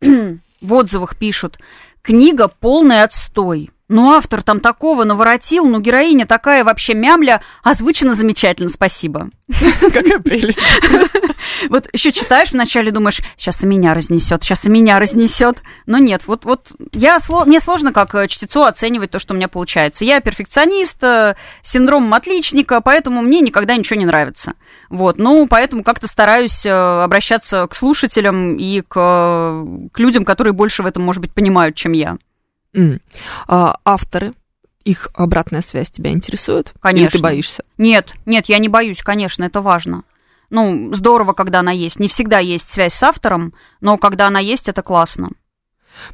[0.60, 1.58] в отзывах пишут,
[2.02, 3.72] книга полный отстой.
[3.88, 9.30] Ну, автор там такого наворотил, ну, героиня такая вообще мямля, озвучена замечательно, спасибо.
[9.82, 10.60] Какая прелесть.
[11.70, 15.62] Вот еще читаешь вначале, думаешь, сейчас и меня разнесет, сейчас и меня разнесет.
[15.86, 19.48] Но нет, вот, вот я, мне сложно как э, чтецу оценивать то, что у меня
[19.48, 20.06] получается.
[20.06, 24.54] Я перфекционист, э, синдром отличника, поэтому мне никогда ничего не нравится.
[24.90, 28.94] Вот, ну, поэтому как-то стараюсь э, обращаться к слушателям и к,
[29.92, 32.18] к людям, которые больше в этом, может быть, понимают, чем я.
[32.76, 33.02] Mm.
[33.48, 34.34] А, авторы,
[34.84, 36.74] их обратная связь тебя интересует?
[36.80, 37.06] Конечно.
[37.06, 37.64] Или ты боишься?
[37.78, 40.04] Нет, нет, я не боюсь, конечно, это важно.
[40.50, 42.00] Ну, здорово, когда она есть.
[42.00, 45.32] Не всегда есть связь с автором, но когда она есть, это классно.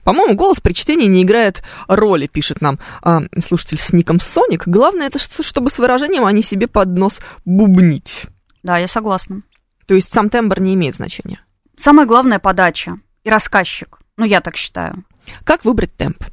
[0.03, 4.67] По-моему, голос при чтении не играет роли, пишет нам а, слушатель с ником Соник.
[4.67, 8.25] Главное, это чтобы с выражением они себе под нос бубнить.
[8.63, 9.41] Да, я согласна.
[9.87, 11.41] То есть сам тембр не имеет значения.
[11.75, 13.99] Самое главное подача и рассказчик.
[14.17, 15.03] Ну, я так считаю.
[15.43, 16.23] Как выбрать темп?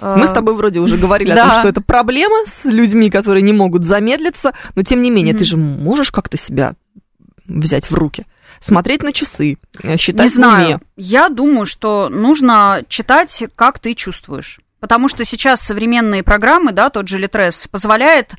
[0.00, 1.44] Мы с тобой вроде уже говорили да.
[1.44, 5.34] о том, что это проблема с людьми, которые не могут замедлиться, но тем не менее,
[5.34, 5.38] mm-hmm.
[5.38, 6.74] ты же можешь как-то себя
[7.46, 8.26] взять в руки
[8.60, 10.80] смотреть на часы, э, считать Не знаю.
[10.96, 14.60] Я думаю, что нужно читать, как ты чувствуешь.
[14.80, 18.34] Потому что сейчас современные программы, да, тот же Литрес, позволяет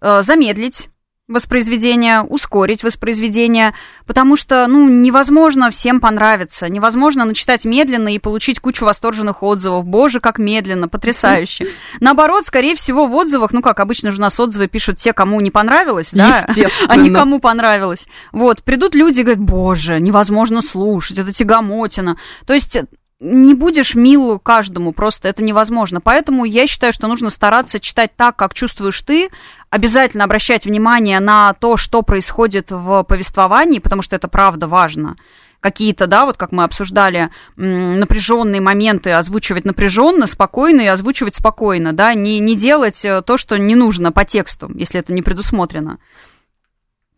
[0.00, 0.88] э, замедлить
[1.28, 3.74] воспроизведение, ускорить воспроизведение,
[4.06, 9.84] потому что, ну, невозможно всем понравиться, невозможно начитать медленно и получить кучу восторженных отзывов.
[9.84, 11.66] Боже, как медленно, потрясающе.
[12.00, 15.40] Наоборот, скорее всего, в отзывах, ну, как обычно же у нас отзывы пишут те, кому
[15.40, 16.46] не понравилось, да,
[16.88, 18.06] а не кому понравилось.
[18.30, 22.18] Вот, придут люди и говорят, боже, невозможно слушать, это тягомотина.
[22.46, 22.78] То есть
[23.18, 26.00] не будешь мил каждому, просто это невозможно.
[26.00, 29.30] Поэтому я считаю, что нужно стараться читать так, как чувствуешь ты,
[29.70, 35.16] обязательно обращать внимание на то, что происходит в повествовании, потому что это правда важно.
[35.60, 42.12] Какие-то, да, вот как мы обсуждали, напряженные моменты озвучивать напряженно, спокойно и озвучивать спокойно, да,
[42.12, 45.98] не, не делать э, то, что не нужно по тексту, если это не предусмотрено.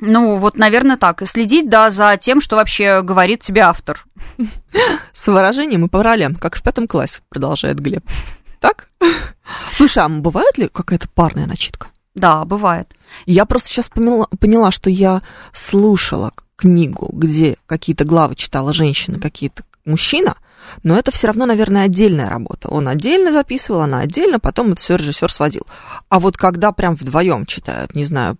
[0.01, 1.23] Ну, вот, наверное, так.
[1.23, 4.05] И следить, да, за тем, что вообще говорит тебе автор.
[5.13, 8.05] С выражением и по ролям, как в пятом классе, продолжает Глеб.
[8.61, 8.89] Так?
[9.73, 11.89] Слушай, а бывает ли какая-то парная начитка?
[12.15, 12.95] Да, бывает.
[13.27, 15.23] Я просто сейчас поняла, поняла, что я
[15.53, 20.37] слушала книгу, где какие-то главы читала женщина, какие-то мужчина,
[20.83, 22.69] но это все равно, наверное, отдельная работа.
[22.69, 25.67] Он отдельно записывал, она отдельно, потом это все режиссер сводил.
[26.09, 28.37] А вот когда прям вдвоем читают, не знаю,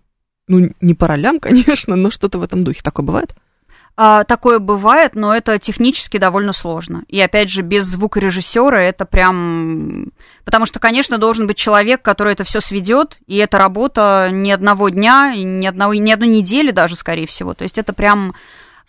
[0.49, 2.81] ну, не по ролям, конечно, но что-то в этом духе.
[2.83, 3.33] Такое бывает?
[4.01, 7.03] А, такое бывает, но это технически довольно сложно.
[7.09, 10.13] И опять же, без звукорежиссера это прям...
[10.45, 14.87] Потому что, конечно, должен быть человек, который это все сведет, и это работа ни одного
[14.87, 17.53] дня, ни, одного, ни одной недели даже, скорее всего.
[17.53, 18.35] То есть это прям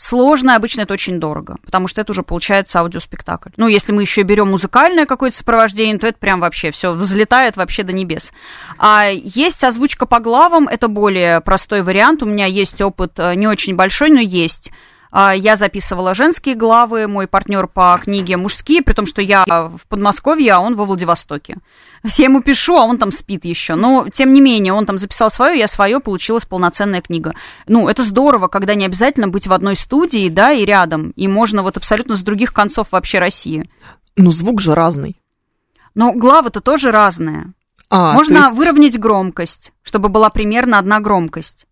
[0.01, 3.51] Сложно, обычно это очень дорого, потому что это уже получается аудиоспектакль.
[3.59, 7.83] Ну, если мы еще берем музыкальное какое-то сопровождение, то это прям вообще все взлетает вообще
[7.83, 8.33] до небес.
[8.79, 12.23] А есть озвучка по главам, это более простой вариант.
[12.23, 14.71] У меня есть опыт э, не очень большой, но есть.
[15.11, 19.81] А, я записывала женские главы, мой партнер по книге мужские, при том, что я в
[19.89, 21.59] Подмосковье, а он во Владивостоке.
[22.05, 23.75] Я ему пишу, а он там спит еще.
[23.75, 27.35] Но, тем не менее, он там записал свое, я свое, получилась полноценная книга.
[27.67, 31.11] Ну, это здорово, когда не обязательно быть в одной студии, да, и рядом.
[31.17, 33.69] И можно вот абсолютно с других концов вообще России.
[34.17, 35.17] Ну, звук же разный.
[35.95, 37.53] Но главы-то тоже разные.
[37.89, 38.53] А, Можно есть...
[38.53, 41.67] выровнять громкость, чтобы была примерно одна громкость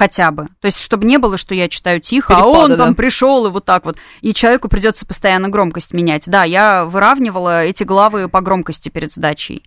[0.00, 0.48] хотя бы.
[0.60, 2.76] То есть, чтобы не было, что я читаю тихо, Перепады, а он да?
[2.78, 3.98] там пришел и вот так вот.
[4.22, 6.22] И человеку придется постоянно громкость менять.
[6.26, 9.62] Да, я выравнивала эти главы по громкости перед сдачей.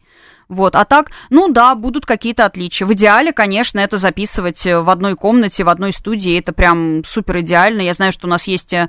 [0.49, 2.87] Вот, а так, ну да, будут какие-то отличия.
[2.87, 7.81] В идеале, конечно, это записывать в одной комнате, в одной студии, это прям супер идеально.
[7.81, 8.87] Я знаю, что у нас есть э,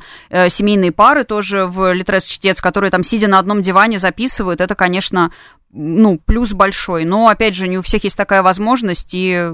[0.48, 4.62] семейные пары тоже в Литрес Чтец, которые там, сидя на одном диване, записывают.
[4.62, 5.30] Это, конечно,
[5.72, 7.04] ну, плюс большой.
[7.04, 9.52] Но, опять же, не у всех есть такая возможность, и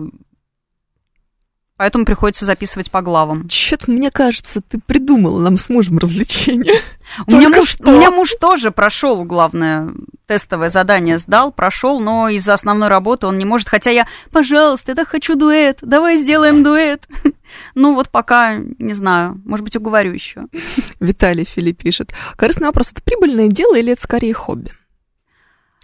[1.81, 3.49] Поэтому приходится записывать по главам.
[3.49, 6.75] Чё-то, мне кажется, ты придумала нам с мужем развлечение.
[7.27, 9.95] У меня, муж, у меня муж тоже прошел, главное,
[10.27, 13.67] тестовое задание сдал, прошел, но из-за основной работы он не может.
[13.67, 17.09] Хотя я, пожалуйста, я так хочу дуэт, давай сделаем дуэт.
[17.75, 20.49] Ну вот пока, не знаю, может быть, уговорю еще.
[21.01, 22.13] Виталий Филипп пишет.
[22.37, 24.71] Корыстный вопрос, это прибыльное дело или это скорее хобби?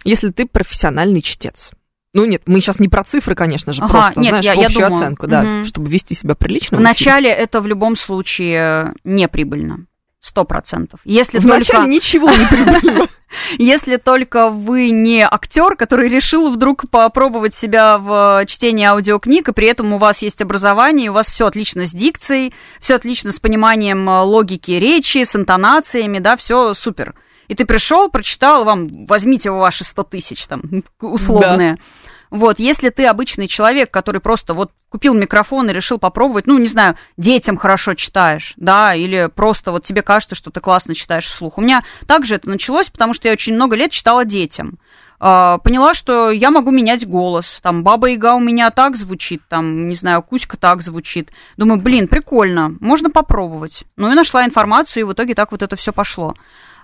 [0.03, 1.71] Если ты профессиональный чтец.
[2.13, 4.81] Ну нет, мы сейчас не про цифры, конечно же, ага, просто, нет, знаешь, я, общую
[4.81, 5.65] я думаю, оценку, да, угу.
[5.65, 6.77] чтобы вести себя прилично.
[6.77, 9.85] Вначале это в любом случае неприбыльно.
[10.19, 10.99] Сто процентов.
[11.05, 11.89] Если Вначале только...
[11.89, 13.07] ничего не прибыльно.
[13.59, 19.67] Если только вы не актер, который решил вдруг попробовать себя в чтении аудиокниг, и при
[19.67, 24.07] этом у вас есть образование, у вас все отлично с дикцией, все отлично с пониманием
[24.07, 27.13] логики речи, с интонациями, да, все супер.
[27.47, 30.61] И ты пришел, прочитал, вам возьмите ваши 100 тысяч там
[31.01, 31.75] условные.
[31.75, 31.81] Да.
[32.29, 36.67] Вот, если ты обычный человек, который просто вот купил микрофон и решил попробовать, ну, не
[36.67, 41.57] знаю, детям хорошо читаешь, да, или просто вот тебе кажется, что ты классно читаешь вслух.
[41.57, 44.77] У меня также это началось, потому что я очень много лет читала детям.
[45.19, 47.59] А, поняла, что я могу менять голос.
[47.63, 51.31] Там Баба Яга у меня так звучит, там, не знаю, Кузька так звучит.
[51.57, 53.83] Думаю, блин, прикольно, можно попробовать.
[53.95, 56.35] Ну и нашла информацию, и в итоге так вот это все пошло.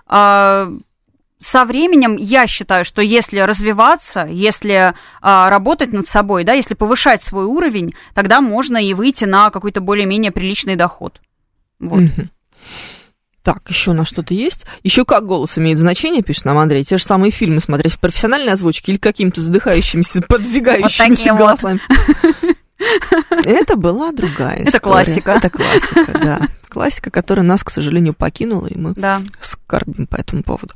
[0.06, 0.68] А,
[1.38, 7.22] со временем я считаю, что если развиваться, если а, работать над собой, да, если повышать
[7.22, 11.20] свой уровень, тогда можно и выйти на какой-то более-менее приличный доход.
[11.80, 12.04] Вот.
[13.42, 14.64] Так, еще у нас что-то есть?
[14.82, 16.82] Еще как голос имеет значение, пишет нам Андрей.
[16.82, 21.80] Те же самые фильмы смотреть в профессиональной озвучке или какими-то задыхающимися, подвигающимися вот голосами.
[23.44, 24.68] Это была другая история.
[24.68, 25.30] Это классика.
[25.32, 26.40] Это классика, да.
[26.68, 29.22] Классика, которая нас, к сожалению, покинула, и мы Да.
[29.40, 30.74] скорбим по этому поводу.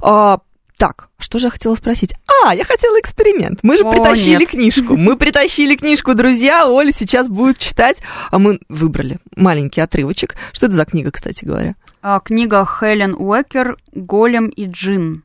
[0.00, 0.38] А,
[0.78, 2.14] так, что же я хотела спросить?
[2.44, 3.60] А, я хотела эксперимент.
[3.62, 4.50] Мы же О, притащили нет.
[4.50, 4.96] книжку.
[4.96, 6.68] Мы притащили книжку, друзья.
[6.68, 8.02] Оля сейчас будет читать.
[8.30, 10.36] А мы выбрали маленький отрывочек.
[10.52, 11.74] Что это за книга, кстати говоря?
[12.02, 15.22] А, Книга Хелен Уэкер «Голем и джин».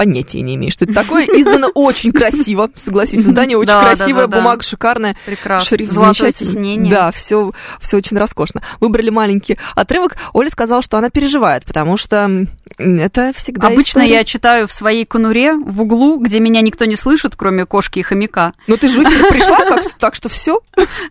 [0.00, 1.26] Понятия не имею, что это такое.
[1.26, 3.20] Издано очень красиво, согласись.
[3.20, 5.14] Издание очень красивое, бумага шикарная.
[5.26, 5.68] Прекрасно.
[5.68, 6.88] Шрифт замечательный.
[6.88, 7.52] Да, все,
[7.92, 8.62] очень роскошно.
[8.80, 10.16] Выбрали маленький отрывок.
[10.32, 12.46] Оля сказала, что она переживает, потому что
[12.78, 17.36] это всегда Обычно я читаю в своей конуре в углу, где меня никто не слышит,
[17.36, 18.54] кроме кошки и хомяка.
[18.68, 19.58] Ну ты же пришла,
[19.98, 20.60] так, что все.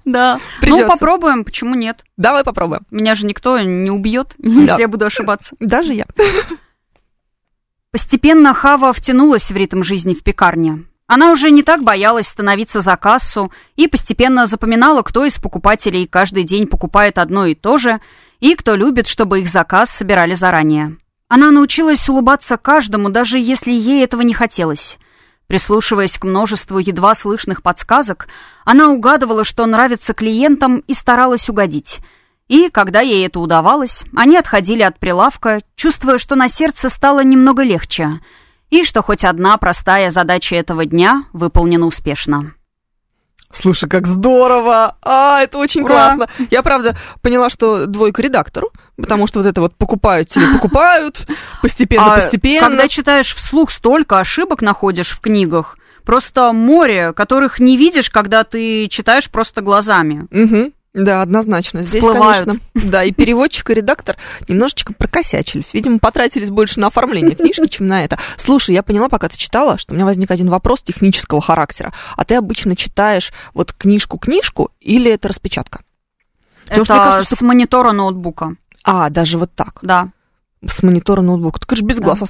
[0.04, 0.40] Да.
[0.64, 2.06] Ну, попробуем, почему нет?
[2.18, 2.82] Давай попробуем.
[2.90, 5.56] Меня же никто не убьет, если я буду ошибаться.
[5.60, 6.08] Даже я.
[7.92, 10.86] Постепенно Хава втянулась в ритм жизни в пекарне.
[11.08, 16.44] Она уже не так боялась становиться за кассу и постепенно запоминала, кто из покупателей каждый
[16.44, 18.00] день покупает одно и то же,
[18.42, 20.98] и кто любит, чтобы их заказ собирали заранее.
[21.30, 25.00] Она научилась улыбаться каждому, даже если ей этого не хотелось.
[25.48, 28.28] Прислушиваясь к множеству едва слышных подсказок,
[28.66, 32.02] она угадывала, что нравится клиентам и старалась угодить.
[32.50, 37.62] И, когда ей это удавалось, они отходили от прилавка, чувствуя, что на сердце стало немного
[37.64, 38.20] легче,
[38.72, 42.54] и что хоть одна простая задача этого дня выполнена успешно.
[43.52, 44.98] Слушай, как здорово!
[45.02, 45.94] А, это очень Ура!
[45.94, 46.28] классно.
[46.52, 51.28] Я, правда, поняла, что двойка редактору, потому что вот это вот покупают тебе, покупают,
[51.62, 52.68] постепенно, А постепенно.
[52.68, 55.78] Когда читаешь вслух, столько ошибок находишь в книгах.
[56.04, 60.28] Просто море, которых не видишь, когда ты читаешь просто глазами.
[60.94, 61.84] Да, однозначно.
[61.84, 62.46] Здесь, Всплывают.
[62.46, 64.18] конечно, да, и переводчик, и редактор
[64.48, 65.64] немножечко прокосячили.
[65.72, 68.18] Видимо, потратились больше на оформление книжки, чем на это.
[68.38, 71.94] Слушай, я поняла, пока ты читала, что у меня возник один вопрос технического характера.
[72.18, 75.84] А ты обычно читаешь вот книжку-книжку или это распечатка?
[76.64, 80.10] Потому Это что кажется, с монитора ноутбука, А, даже вот так, да.
[80.68, 81.60] с монитора ноутбука.
[81.60, 82.04] Так же без Да.
[82.04, 82.20] глаз.
[82.20, 82.26] Ну,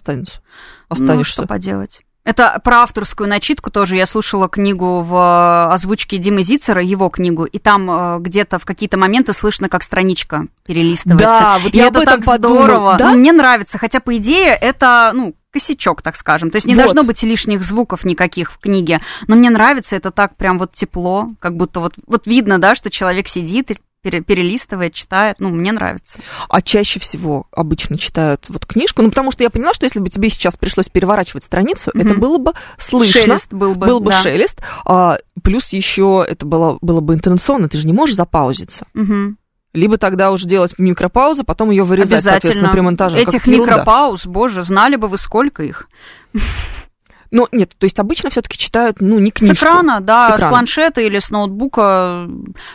[0.89, 1.33] Останешься.
[1.33, 2.01] что поделать.
[2.25, 3.95] Это про авторскую начитку тоже.
[3.95, 8.65] Я слушала книгу в э, озвучке Димы Зицера, его книгу, и там э, где-то в
[8.65, 11.25] какие-то моменты слышно, как страничка перелистывается.
[11.25, 12.63] Да, вот и я это об этом так подумала.
[12.63, 12.95] здорово.
[12.99, 13.13] Да?
[13.13, 16.51] Мне нравится, хотя, по идее, это, ну, косячок, так скажем.
[16.51, 16.83] То есть не Вот.
[16.83, 19.01] должно быть лишних звуков никаких в книге.
[19.27, 22.91] Но мне нравится это так прям вот тепло, как будто вот, вот видно, да, что
[22.91, 25.37] человек сидит и перелистывает, читает.
[25.39, 26.19] Ну, мне нравится.
[26.47, 30.09] А чаще всего обычно читают вот книжку, ну, потому что я поняла, что если бы
[30.09, 32.07] тебе сейчас пришлось переворачивать страницу, Мгм.
[32.07, 33.21] это было бы слышно.
[33.21, 33.87] Шелест был бы.
[33.87, 34.21] был бы да.
[34.21, 38.85] шелест, а, плюс еще это было, было бы интонационно, ты же не можешь запаузиться.
[38.93, 39.37] Мгм.
[39.73, 43.17] Либо тогда уже делать микропаузу, потом ее вырезать, соответственно, при монтаже.
[43.19, 45.87] Этих микропауз, боже, знали бы вы сколько их.
[47.31, 49.55] Но нет, то есть обычно все-таки читают, ну, не книжку.
[49.55, 50.51] С экрана, да, С с, экрана.
[50.51, 52.27] планшета или с ноутбука.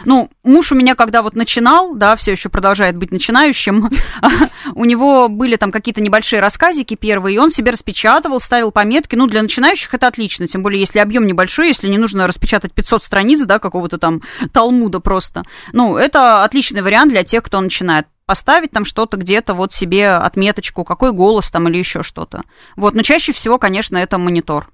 [0.05, 3.91] Ну, муж у меня, когда вот начинал, да, все еще продолжает быть начинающим,
[4.75, 9.17] у него были там какие-то небольшие рассказики первые, и он себе распечатывал, ставил пометки.
[9.17, 13.03] Ну, для начинающих это отлично, тем более, если объем небольшой, если не нужно распечатать 500
[13.03, 15.43] страниц, да, какого-то там талмуда просто.
[15.73, 20.85] Ну, это отличный вариант для тех, кто начинает поставить там что-то где-то, вот себе отметочку,
[20.85, 22.43] какой голос там или еще что-то.
[22.77, 24.69] Вот, но чаще всего, конечно, это монитор.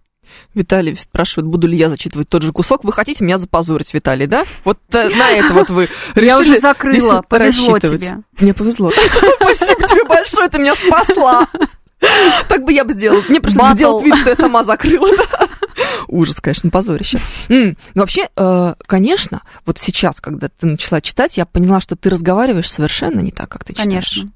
[0.55, 2.84] Виталий спрашивает, буду ли я зачитывать тот же кусок.
[2.84, 4.44] Вы хотите меня запозорить, Виталий, да?
[4.64, 8.18] Вот э, на это вот вы Я уже закрыла, повезло тебе.
[8.38, 8.92] Мне повезло.
[9.40, 11.48] Спасибо тебе большое, ты меня спасла.
[12.48, 13.22] Так бы я бы сделала.
[13.28, 15.14] Мне пришлось делать вид, что я сама закрыла.
[15.14, 15.48] да.
[16.11, 17.20] Ужас, конечно, позорище.
[17.94, 23.20] Вообще, э, конечно, вот сейчас, когда ты начала читать, я поняла, что ты разговариваешь совершенно
[23.20, 23.88] не так, как ты читаешь.
[23.88, 24.32] Конечно.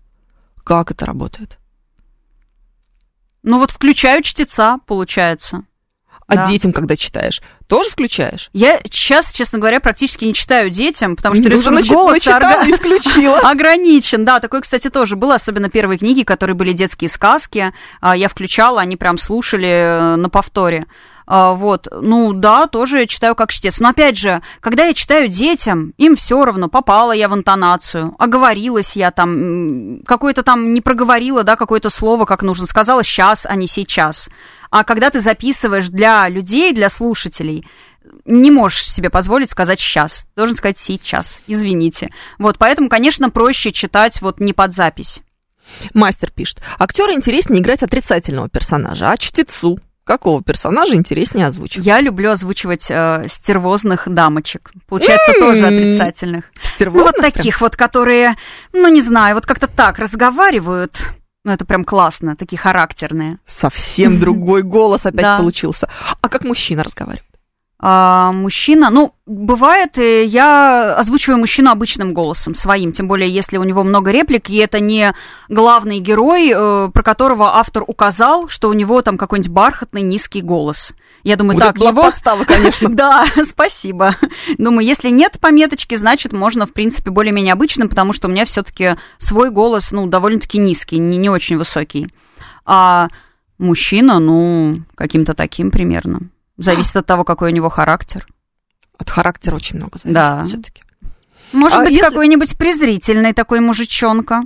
[0.63, 1.59] Как это работает?
[3.43, 5.65] Ну вот включаю чтеца, получается.
[6.27, 6.47] А Да.
[6.49, 8.49] детям, когда читаешь, тоже включаешь?
[8.55, 12.73] Я сейчас, честно говоря, практически не читаю детям, потому что уже ресурс голоса орга- и
[12.73, 13.39] включила.
[13.51, 14.25] ограничен.
[14.25, 17.75] Да, такое, кстати, тоже было, особенно первые книги, которые были детские сказки.
[18.01, 20.87] А, Я включала, они прям слушали э, на повторе.
[21.27, 23.79] А, Вот, ну да, тоже я читаю как чтец.
[23.79, 28.97] Но опять же, когда я читаю детям, им все равно, попала я в интонацию, оговорилась
[28.97, 33.67] я там, какое-то там не проговорила, да, какое-то слово как нужно, сказала сейчас, а не
[33.67, 34.29] сейчас.
[34.71, 37.67] А когда ты записываешь для людей, для слушателей,
[38.25, 40.27] не можешь себе позволить сказать сейчас.
[40.37, 41.43] Должен сказать сейчас.
[41.47, 42.11] Извините.
[42.39, 45.23] Вот, поэтому, конечно, проще читать вот не под запись.
[45.95, 46.61] Мастер пишет.
[46.79, 51.87] Актеру интереснее играть отрицательного персонажа, а чтецу Какого персонажа интереснее озвучивать?
[51.87, 54.71] Я люблю озвучивать э, стервозных дамочек.
[54.87, 55.41] Получается, М-м.
[55.41, 56.45] тоже отрицательных.
[56.55, 58.37] Ну, Стервозных вот таких вот, которые,
[58.73, 61.01] ну, не знаю, вот как-то так разговаривают.
[61.45, 63.39] Ну, это прям классно, такие характерные.
[63.47, 65.89] Совсем другой голос опять получился.
[66.21, 67.34] А как мужчина разговаривает?
[67.87, 73.63] А, мужчина, ну, бывает, э, я озвучиваю мужчину обычным голосом, своим, тем более, если у
[73.63, 75.15] него много реплик, и это не
[75.51, 80.95] главный герой, э, про которого автор указал, что у него там какой-нибудь бархатный низкий голос.
[81.25, 82.03] Я думаю, Вот так, была его...
[82.05, 82.89] подстава, конечно.
[82.89, 84.17] Да, спасибо.
[84.57, 88.97] Думаю, если нет пометочки, значит, можно, в принципе, более-менее обычным, потому что у меня все-таки
[89.19, 92.09] свой голос, ну, довольно-таки низкий, не, не очень высокий.
[92.65, 93.09] А
[93.59, 96.31] мужчина, ну, каким-то таким примерно.
[96.57, 98.27] Зависит от того, какой у него характер.
[98.99, 100.45] От характера очень много зависит Да.
[100.45, 100.83] все-таки.
[101.53, 104.43] Может А быть, если- какой-нибудь презрительный такой мужичонка.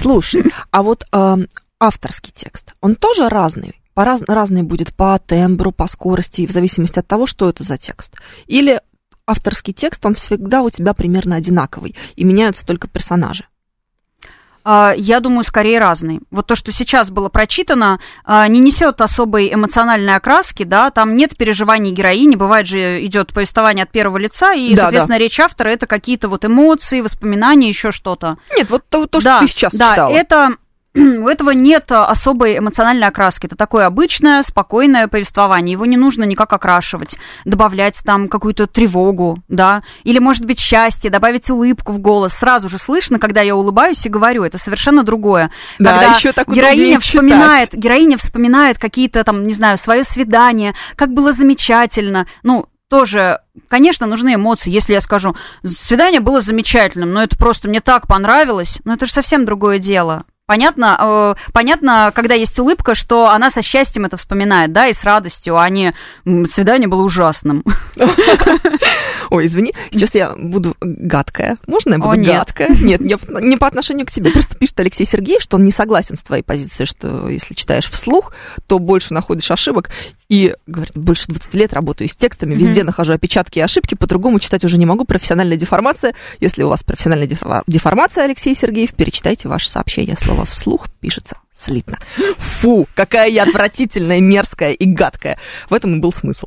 [0.00, 1.48] Слушай, а вот эм,
[1.80, 3.80] авторский текст, он тоже разный?
[3.94, 7.76] По раз, разный будет по тембру, по скорости, в зависимости от того, что это за
[7.78, 8.16] текст.
[8.46, 8.80] Или
[9.26, 13.44] авторский текст, он всегда у тебя примерно одинаковый, и меняются только персонажи.
[14.64, 16.20] А, Я думаю, скорее разный.
[16.30, 21.36] Вот то, что сейчас было прочитано, а, не несет особой эмоциональной окраски, да, там нет
[21.36, 25.86] переживаний героини, бывает же идет повествование от первого лица, и, Да, соответственно, речь автора это
[25.86, 28.38] какие-то вот эмоции, воспоминания, еще что-то.
[28.56, 30.14] Нет, вот то, то, что да, ты сейчас да, читала.
[30.14, 30.56] это
[31.24, 33.46] у этого нет а, особой эмоциональной окраски.
[33.46, 35.72] Это такое обычное, спокойное повествование.
[35.72, 41.50] Его не нужно никак окрашивать, добавлять там какую-то тревогу, да, или, может быть, счастье, добавить
[41.50, 42.34] улыбку в голос.
[42.34, 45.50] Сразу же слышно, когда я улыбаюсь и говорю, это совершенно другое.
[45.80, 47.02] Да, когда ещё так героиня удобнее читать.
[47.02, 52.28] вспоминает, героиня вспоминает какие-то там, не знаю, свое свидание, как было замечательно.
[52.44, 54.70] Ну, тоже, конечно, нужны эмоции.
[54.70, 55.34] Если я скажу,
[55.64, 60.24] свидание было замечательным, но это просто мне так понравилось, но это же совсем другое дело.
[60.46, 65.02] Понятно, э, понятно, когда есть улыбка, что она со счастьем это вспоминает, да, и с
[65.02, 65.94] радостью, а не
[66.26, 67.64] «М, свидание было ужасным.
[69.30, 71.56] Ой, извини, сейчас я буду гадкая.
[71.66, 72.32] Можно я буду О, нет.
[72.32, 72.68] гадкая?
[72.76, 73.16] Нет, не,
[73.46, 74.30] не по отношению к тебе.
[74.30, 78.32] Просто пишет Алексей Сергеев, что он не согласен с твоей позицией, что если читаешь вслух,
[78.66, 79.90] то больше находишь ошибок.
[80.28, 82.86] И, говорит, больше 20 лет работаю с текстами, везде Мгм.
[82.86, 85.04] нахожу опечатки и ошибки, по-другому читать уже не могу.
[85.04, 86.14] Профессиональная деформация.
[86.40, 90.16] Если у вас профессиональная дефор- деформация, Алексей Сергеев, перечитайте ваше сообщение.
[90.20, 91.98] Слово вслух пишется слитно.
[92.38, 95.38] Фу, какая я отвратительная, мерзкая и гадкая.
[95.70, 96.46] В этом и был смысл.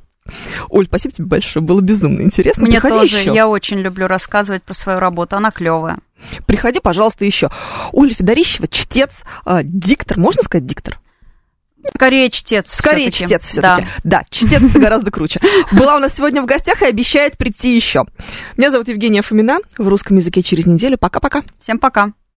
[0.70, 2.64] Оль, спасибо тебе большое, было безумно интересно.
[2.64, 3.34] Мне Приходи тоже, еще.
[3.34, 6.00] я очень люблю рассказывать про свою работу, она клевая.
[6.46, 7.50] Приходи, пожалуйста, еще.
[7.92, 9.12] Оля Федорищева, чтец,
[9.46, 11.00] а, диктор, можно сказать диктор?
[11.96, 12.74] Скорее чтец.
[12.74, 13.36] Скорее всё-таки.
[13.36, 13.88] чтец все-таки.
[14.04, 14.24] Да.
[14.30, 15.40] чтец это гораздо круче.
[15.72, 18.06] Была у нас сегодня в гостях и обещает прийти еще.
[18.58, 19.60] Меня зовут Евгения Фомина.
[19.78, 20.98] В русском языке через неделю.
[20.98, 21.44] Пока-пока.
[21.60, 22.12] Всем пока.